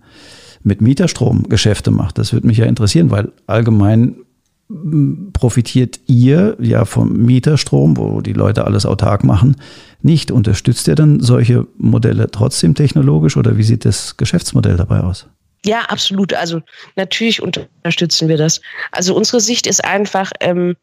mit 0.63 0.81
Mieterstrom 0.81 1.49
Geschäfte 1.49 1.91
macht. 1.91 2.19
Das 2.19 2.33
würde 2.33 2.47
mich 2.47 2.59
ja 2.59 2.67
interessieren, 2.67 3.11
weil 3.11 3.33
allgemein 3.47 4.17
profitiert 5.33 6.01
ihr 6.07 6.57
ja 6.61 6.85
vom 6.85 7.13
Mieterstrom, 7.13 7.97
wo 7.97 8.21
die 8.21 8.33
Leute 8.33 8.65
alles 8.65 8.87
autark 8.87 9.25
machen, 9.25 9.57
nicht. 10.01 10.31
Unterstützt 10.31 10.89
ihr 10.89 10.95
dann 10.95 11.21
solche 11.21 11.67
Modelle 11.77 12.31
trotzdem 12.31 12.75
technologisch 12.75 13.37
oder 13.37 13.57
wie 13.57 13.63
sieht 13.63 13.85
das 13.85 14.17
Geschäftsmodell 14.17 14.77
dabei 14.77 15.01
aus? 15.01 15.27
Ja, 15.65 15.83
absolut. 15.89 16.35
Also 16.35 16.61
natürlich 16.97 17.43
unterstützen 17.43 18.29
wir 18.29 18.37
das. 18.37 18.61
Also 18.91 19.15
unsere 19.15 19.41
Sicht 19.41 19.67
ist 19.67 19.85
einfach, 19.85 20.33
ähm, 20.41 20.77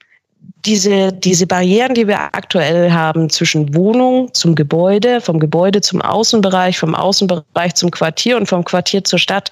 diese, 0.66 1.14
diese 1.14 1.48
Barrieren, 1.48 1.94
die 1.94 2.08
wir 2.08 2.20
aktuell 2.20 2.92
haben 2.92 3.30
zwischen 3.30 3.74
Wohnung 3.74 4.34
zum 4.34 4.56
Gebäude, 4.56 5.22
vom 5.22 5.40
Gebäude 5.40 5.80
zum 5.80 6.02
Außenbereich, 6.02 6.78
vom 6.78 6.96
Außenbereich 6.96 7.76
zum 7.76 7.92
Quartier 7.92 8.36
und 8.36 8.48
vom 8.48 8.66
Quartier 8.66 9.04
zur 9.04 9.20
Stadt, 9.20 9.52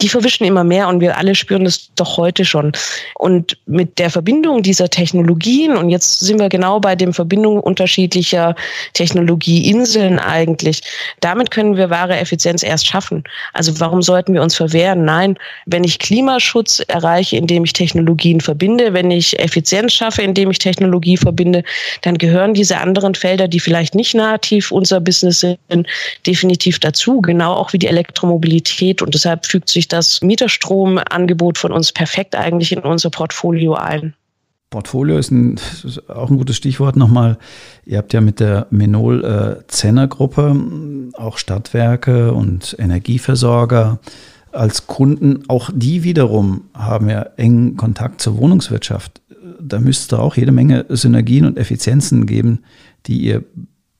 die 0.00 0.08
verwischen 0.08 0.44
immer 0.44 0.64
mehr 0.64 0.88
und 0.88 1.00
wir 1.00 1.16
alle 1.16 1.34
spüren 1.34 1.64
das 1.64 1.90
doch 1.94 2.16
heute 2.16 2.44
schon. 2.44 2.72
Und 3.14 3.56
mit 3.66 3.98
der 3.98 4.10
Verbindung 4.10 4.62
dieser 4.62 4.88
Technologien, 4.88 5.76
und 5.76 5.88
jetzt 5.88 6.20
sind 6.20 6.40
wir 6.40 6.48
genau 6.48 6.80
bei 6.80 6.96
dem 6.96 7.12
Verbindung 7.12 7.60
unterschiedlicher 7.60 8.56
Technologieinseln 8.94 10.18
eigentlich, 10.18 10.82
damit 11.20 11.52
können 11.52 11.76
wir 11.76 11.90
wahre 11.90 12.16
Effizienz 12.16 12.64
erst 12.64 12.88
schaffen. 12.88 13.22
Also 13.52 13.78
warum 13.78 14.02
sollten 14.02 14.34
wir 14.34 14.42
uns 14.42 14.56
verwehren? 14.56 15.04
Nein, 15.04 15.38
wenn 15.66 15.84
ich 15.84 16.00
Klimaschutz 16.00 16.82
erreiche, 16.88 17.36
indem 17.36 17.64
ich 17.64 17.72
Technologien 17.72 18.40
verbinde, 18.40 18.92
wenn 18.94 19.12
ich 19.12 19.38
Effizienz 19.38 19.92
schaffe, 19.92 20.19
indem 20.20 20.40
indem 20.40 20.50
ich 20.50 20.58
Technologie 20.58 21.16
verbinde, 21.16 21.62
dann 22.02 22.16
gehören 22.16 22.54
diese 22.54 22.78
anderen 22.78 23.14
Felder, 23.14 23.46
die 23.46 23.60
vielleicht 23.60 23.94
nicht 23.94 24.14
nativ 24.14 24.72
unser 24.72 25.00
Business 25.00 25.40
sind, 25.40 25.86
definitiv 26.26 26.78
dazu, 26.78 27.20
genau 27.20 27.52
auch 27.52 27.74
wie 27.74 27.78
die 27.78 27.86
Elektromobilität. 27.86 29.02
Und 29.02 29.14
deshalb 29.14 29.44
fügt 29.44 29.68
sich 29.68 29.86
das 29.86 30.22
Mieterstromangebot 30.22 31.58
von 31.58 31.72
uns 31.72 31.92
perfekt 31.92 32.34
eigentlich 32.34 32.72
in 32.72 32.80
unser 32.80 33.10
Portfolio 33.10 33.74
ein. 33.74 34.14
Portfolio 34.70 35.18
ist, 35.18 35.30
ein, 35.30 35.58
ist 35.84 36.08
auch 36.08 36.30
ein 36.30 36.38
gutes 36.38 36.56
Stichwort 36.56 36.96
nochmal. 36.96 37.36
Ihr 37.84 37.98
habt 37.98 38.12
ja 38.12 38.20
mit 38.20 38.40
der 38.40 38.66
Menol 38.70 39.24
äh, 39.24 41.16
auch 41.18 41.38
Stadtwerke 41.38 42.32
und 42.32 42.76
Energieversorger 42.78 43.98
als 44.52 44.86
Kunden. 44.86 45.42
Auch 45.48 45.70
die 45.74 46.02
wiederum 46.04 46.62
haben 46.72 47.10
ja 47.10 47.26
engen 47.36 47.76
Kontakt 47.76 48.22
zur 48.22 48.38
Wohnungswirtschaft 48.38 49.19
da 49.60 49.80
müsste 49.80 50.18
auch 50.18 50.36
jede 50.36 50.52
Menge 50.52 50.86
Synergien 50.88 51.44
und 51.44 51.58
Effizienzen 51.58 52.26
geben, 52.26 52.60
die 53.06 53.18
ihr 53.18 53.44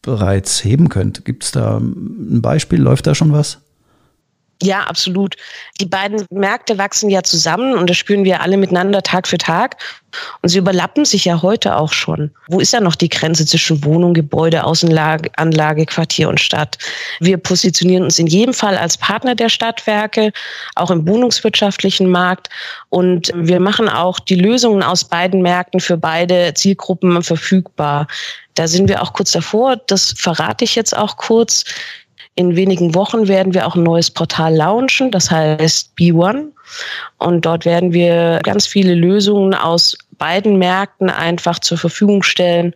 bereits 0.02 0.64
heben 0.64 0.88
könnt. 0.88 1.24
Gibt 1.24 1.44
es 1.44 1.52
da 1.52 1.78
ein 1.78 2.42
Beispiel? 2.42 2.80
Läuft 2.80 3.06
da 3.06 3.14
schon 3.14 3.32
was? 3.32 3.60
Ja, 4.62 4.82
absolut. 4.82 5.36
Die 5.80 5.86
beiden 5.86 6.26
Märkte 6.30 6.76
wachsen 6.76 7.08
ja 7.08 7.22
zusammen 7.22 7.74
und 7.74 7.88
das 7.88 7.96
spüren 7.96 8.24
wir 8.24 8.42
alle 8.42 8.58
miteinander 8.58 9.02
Tag 9.02 9.26
für 9.26 9.38
Tag. 9.38 9.76
Und 10.42 10.48
sie 10.50 10.58
überlappen 10.58 11.04
sich 11.04 11.24
ja 11.24 11.40
heute 11.40 11.76
auch 11.76 11.92
schon. 11.92 12.30
Wo 12.48 12.60
ist 12.60 12.72
ja 12.72 12.80
noch 12.80 12.96
die 12.96 13.08
Grenze 13.08 13.46
zwischen 13.46 13.82
Wohnung, 13.84 14.12
Gebäude, 14.12 14.64
Außenanlage, 14.64 15.86
Quartier 15.86 16.28
und 16.28 16.40
Stadt? 16.40 16.76
Wir 17.20 17.38
positionieren 17.38 18.04
uns 18.04 18.18
in 18.18 18.26
jedem 18.26 18.52
Fall 18.52 18.76
als 18.76 18.98
Partner 18.98 19.34
der 19.34 19.48
Stadtwerke, 19.48 20.32
auch 20.74 20.90
im 20.90 21.06
wohnungswirtschaftlichen 21.06 22.10
Markt. 22.10 22.48
Und 22.90 23.30
wir 23.34 23.60
machen 23.60 23.88
auch 23.88 24.18
die 24.18 24.34
Lösungen 24.34 24.82
aus 24.82 25.04
beiden 25.04 25.40
Märkten 25.40 25.80
für 25.80 25.96
beide 25.96 26.52
Zielgruppen 26.54 27.22
verfügbar. 27.22 28.08
Da 28.54 28.66
sind 28.66 28.88
wir 28.88 29.00
auch 29.02 29.14
kurz 29.14 29.30
davor. 29.30 29.76
Das 29.86 30.12
verrate 30.16 30.64
ich 30.64 30.74
jetzt 30.74 30.94
auch 30.94 31.16
kurz. 31.16 31.64
In 32.40 32.56
wenigen 32.56 32.94
Wochen 32.94 33.28
werden 33.28 33.52
wir 33.52 33.66
auch 33.66 33.76
ein 33.76 33.82
neues 33.82 34.10
Portal 34.10 34.54
launchen, 34.56 35.10
das 35.10 35.30
heißt 35.30 35.90
B1. 35.98 36.46
Und 37.18 37.44
dort 37.44 37.66
werden 37.66 37.92
wir 37.92 38.40
ganz 38.42 38.66
viele 38.66 38.94
Lösungen 38.94 39.52
aus 39.52 39.98
beiden 40.16 40.56
Märkten 40.56 41.10
einfach 41.10 41.58
zur 41.58 41.76
Verfügung 41.76 42.22
stellen, 42.22 42.72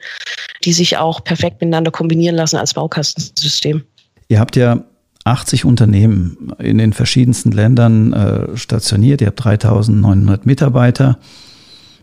die 0.64 0.74
sich 0.74 0.98
auch 0.98 1.24
perfekt 1.24 1.62
miteinander 1.62 1.90
kombinieren 1.90 2.36
lassen 2.36 2.58
als 2.58 2.74
Baukastensystem. 2.74 3.82
Ihr 4.28 4.38
habt 4.38 4.54
ja 4.56 4.84
80 5.24 5.64
Unternehmen 5.64 6.52
in 6.58 6.76
den 6.76 6.92
verschiedensten 6.92 7.50
Ländern 7.50 8.12
äh, 8.12 8.56
stationiert. 8.58 9.22
Ihr 9.22 9.28
habt 9.28 9.42
3900 9.42 10.44
Mitarbeiter. 10.44 11.18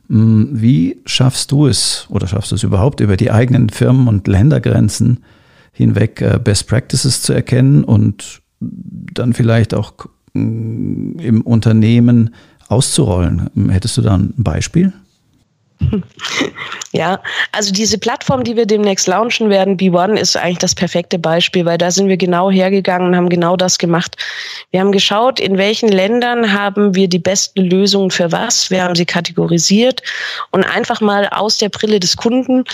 Hm, 0.09 0.49
wie 0.51 0.97
schaffst 1.05 1.51
du 1.51 1.67
es 1.67 2.07
oder 2.09 2.25
schaffst 2.25 2.49
du 2.49 2.55
es 2.55 2.63
überhaupt 2.63 3.01
über 3.01 3.17
die 3.17 3.29
eigenen 3.29 3.69
Firmen 3.69 4.07
und 4.07 4.27
Ländergrenzen 4.27 5.19
hinweg 5.71 6.21
äh, 6.21 6.39
Best 6.43 6.67
Practices 6.67 7.21
zu 7.21 7.33
erkennen 7.33 7.83
und 7.83 8.41
dann 8.59 9.33
vielleicht 9.33 9.73
auch 9.73 9.93
mm, 10.33 11.19
im 11.19 11.41
Unternehmen 11.41 12.33
auszurollen. 12.67 13.49
Hättest 13.69 13.97
du 13.97 14.01
da 14.01 14.15
ein 14.15 14.33
Beispiel? 14.37 14.93
Ja, 16.93 17.21
also 17.53 17.71
diese 17.71 17.97
Plattform, 17.97 18.43
die 18.43 18.57
wir 18.57 18.65
demnächst 18.65 19.07
launchen 19.07 19.49
werden, 19.49 19.77
B1, 19.77 20.17
ist 20.17 20.35
eigentlich 20.35 20.57
das 20.57 20.75
perfekte 20.75 21.17
Beispiel, 21.17 21.63
weil 21.65 21.77
da 21.77 21.89
sind 21.89 22.09
wir 22.09 22.17
genau 22.17 22.51
hergegangen 22.51 23.07
und 23.07 23.15
haben 23.15 23.29
genau 23.29 23.55
das 23.55 23.77
gemacht. 23.77 24.17
Wir 24.71 24.81
haben 24.81 24.91
geschaut, 24.91 25.39
in 25.39 25.57
welchen 25.57 25.87
Ländern 25.87 26.51
haben 26.51 26.93
wir 26.93 27.07
die 27.07 27.19
besten 27.19 27.61
Lösungen 27.61 28.11
für 28.11 28.33
was. 28.33 28.69
Wir 28.71 28.83
haben 28.83 28.95
sie 28.95 29.05
kategorisiert 29.05 30.03
und 30.51 30.65
einfach 30.65 30.99
mal 30.99 31.29
aus 31.29 31.57
der 31.57 31.69
Brille 31.69 32.01
des 32.01 32.17
Kunden 32.17 32.65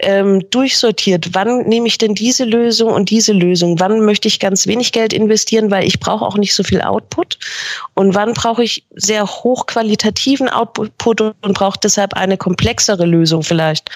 ähm, 0.00 0.44
durchsortiert. 0.50 1.30
Wann 1.32 1.62
nehme 1.62 1.86
ich 1.86 1.96
denn 1.96 2.14
diese 2.14 2.44
Lösung 2.44 2.92
und 2.92 3.08
diese 3.08 3.32
Lösung? 3.32 3.80
Wann 3.80 4.04
möchte 4.04 4.28
ich 4.28 4.38
ganz 4.38 4.66
wenig 4.66 4.92
Geld 4.92 5.14
investieren, 5.14 5.70
weil 5.70 5.86
ich 5.86 5.98
brauche 5.98 6.26
auch 6.26 6.36
nicht 6.36 6.54
so 6.54 6.62
viel 6.62 6.82
Output? 6.82 7.38
Und 7.94 8.14
wann 8.14 8.34
brauche 8.34 8.62
ich 8.62 8.84
sehr 8.94 9.26
hochqualitativen 9.26 10.50
Output 10.50 11.20
und 11.20 11.54
brauche 11.54 11.78
deshalb 11.82 12.12
eine 12.14 12.36
komplexere 12.52 13.06
Lösung 13.06 13.42
vielleicht. 13.42 13.90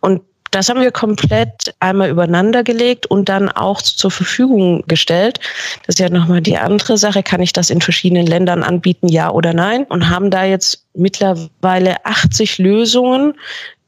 Und 0.00 0.20
Das 0.54 0.68
haben 0.68 0.80
wir 0.80 0.92
komplett 0.92 1.74
einmal 1.80 2.10
übereinander 2.10 2.62
gelegt 2.62 3.06
und 3.06 3.28
dann 3.28 3.48
auch 3.48 3.82
zur 3.82 4.12
Verfügung 4.12 4.84
gestellt. 4.86 5.40
Das 5.84 5.96
ist 5.96 5.98
ja 5.98 6.08
nochmal 6.08 6.42
die 6.42 6.56
andere 6.56 6.96
Sache. 6.96 7.24
Kann 7.24 7.42
ich 7.42 7.52
das 7.52 7.70
in 7.70 7.80
verschiedenen 7.80 8.24
Ländern 8.24 8.62
anbieten, 8.62 9.08
ja 9.08 9.32
oder 9.32 9.52
nein? 9.52 9.82
Und 9.88 10.10
haben 10.10 10.30
da 10.30 10.44
jetzt 10.44 10.86
mittlerweile 10.94 12.06
80 12.06 12.58
Lösungen, 12.58 13.34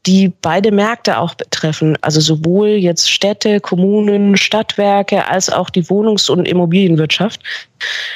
die 0.07 0.33
beide 0.43 0.73
Märkte 0.73 1.19
auch 1.19 1.35
betreffen. 1.35 1.97
Also 2.01 2.21
sowohl 2.21 2.71
jetzt 2.71 3.13
Städte, 3.13 3.61
Kommunen, 3.61 4.37
Stadtwerke 4.37 5.25
als 5.29 5.49
auch 5.49 5.71
die 5.71 5.85
Wohnungs- 5.89 6.29
und 6.29 6.49
Immobilienwirtschaft 6.49 7.41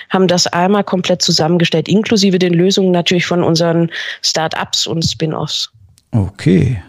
haben 0.09 0.27
das 0.27 0.49
einmal 0.49 0.83
komplett 0.83 1.23
zusammengestellt, 1.23 1.89
inklusive 1.89 2.41
den 2.41 2.55
Lösungen 2.55 2.91
natürlich 2.91 3.27
von 3.27 3.45
unseren 3.45 3.93
Start-ups 4.23 4.89
und 4.89 5.03
Spin-offs. 5.05 5.71
Okay. 6.13 6.83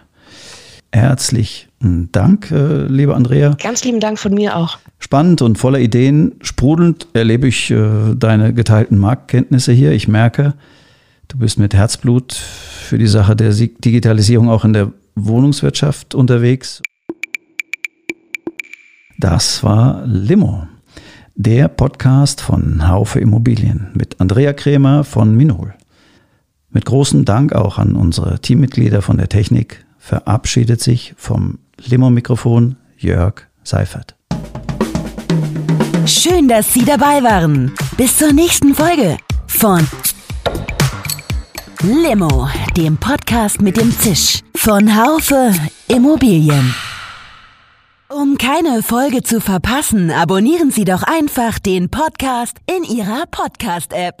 Herzlichen 0.94 2.10
Dank, 2.12 2.50
äh, 2.50 2.84
liebe 2.84 3.14
Andrea. 3.14 3.56
Ganz 3.62 3.82
lieben 3.82 3.98
Dank 4.00 4.18
von 4.18 4.34
mir 4.34 4.56
auch. 4.56 4.78
Spannend 4.98 5.40
und 5.40 5.56
voller 5.56 5.78
Ideen. 5.78 6.32
Sprudelnd 6.42 7.08
erlebe 7.14 7.48
ich 7.48 7.70
äh, 7.70 8.14
deine 8.14 8.52
geteilten 8.52 8.98
Marktkenntnisse 8.98 9.72
hier. 9.72 9.92
Ich 9.92 10.06
merke, 10.06 10.54
du 11.28 11.38
bist 11.38 11.58
mit 11.58 11.72
Herzblut 11.72 12.34
für 12.34 12.98
die 12.98 13.06
Sache 13.06 13.34
der 13.34 13.52
Digitalisierung 13.52 14.50
auch 14.50 14.64
in 14.64 14.74
der 14.74 14.92
Wohnungswirtschaft 15.14 16.14
unterwegs. 16.14 16.82
Das 19.18 19.62
war 19.64 20.04
Limo, 20.04 20.66
der 21.36 21.68
Podcast 21.68 22.40
von 22.40 22.88
Haufe 22.88 23.18
Immobilien 23.18 23.88
mit 23.94 24.20
Andrea 24.20 24.52
Krämer 24.52 25.04
von 25.04 25.36
Minol. 25.36 25.74
Mit 26.72 26.86
großem 26.86 27.24
Dank 27.24 27.52
auch 27.52 27.78
an 27.78 27.94
unsere 27.94 28.40
Teammitglieder 28.40 29.02
von 29.02 29.18
der 29.18 29.28
Technik 29.28 29.84
verabschiedet 29.98 30.80
sich 30.80 31.14
vom 31.16 31.58
Limo-Mikrofon 31.84 32.76
Jörg 32.96 33.42
Seifert. 33.62 34.16
Schön, 36.06 36.48
dass 36.48 36.72
Sie 36.72 36.84
dabei 36.84 37.22
waren. 37.22 37.72
Bis 37.96 38.16
zur 38.16 38.32
nächsten 38.32 38.74
Folge 38.74 39.16
von 39.46 39.86
Limo, 41.82 42.48
dem 42.76 42.96
Podcast 42.96 43.60
mit 43.60 43.76
dem 43.76 43.90
Zisch 43.92 44.40
von 44.56 44.96
Haufe 44.96 45.52
Immobilien. 45.88 46.74
Um 48.08 48.36
keine 48.38 48.82
Folge 48.82 49.22
zu 49.22 49.40
verpassen, 49.40 50.10
abonnieren 50.10 50.70
Sie 50.70 50.84
doch 50.84 51.02
einfach 51.02 51.58
den 51.58 51.90
Podcast 51.90 52.58
in 52.66 52.84
Ihrer 52.84 53.24
Podcast-App. 53.30 54.20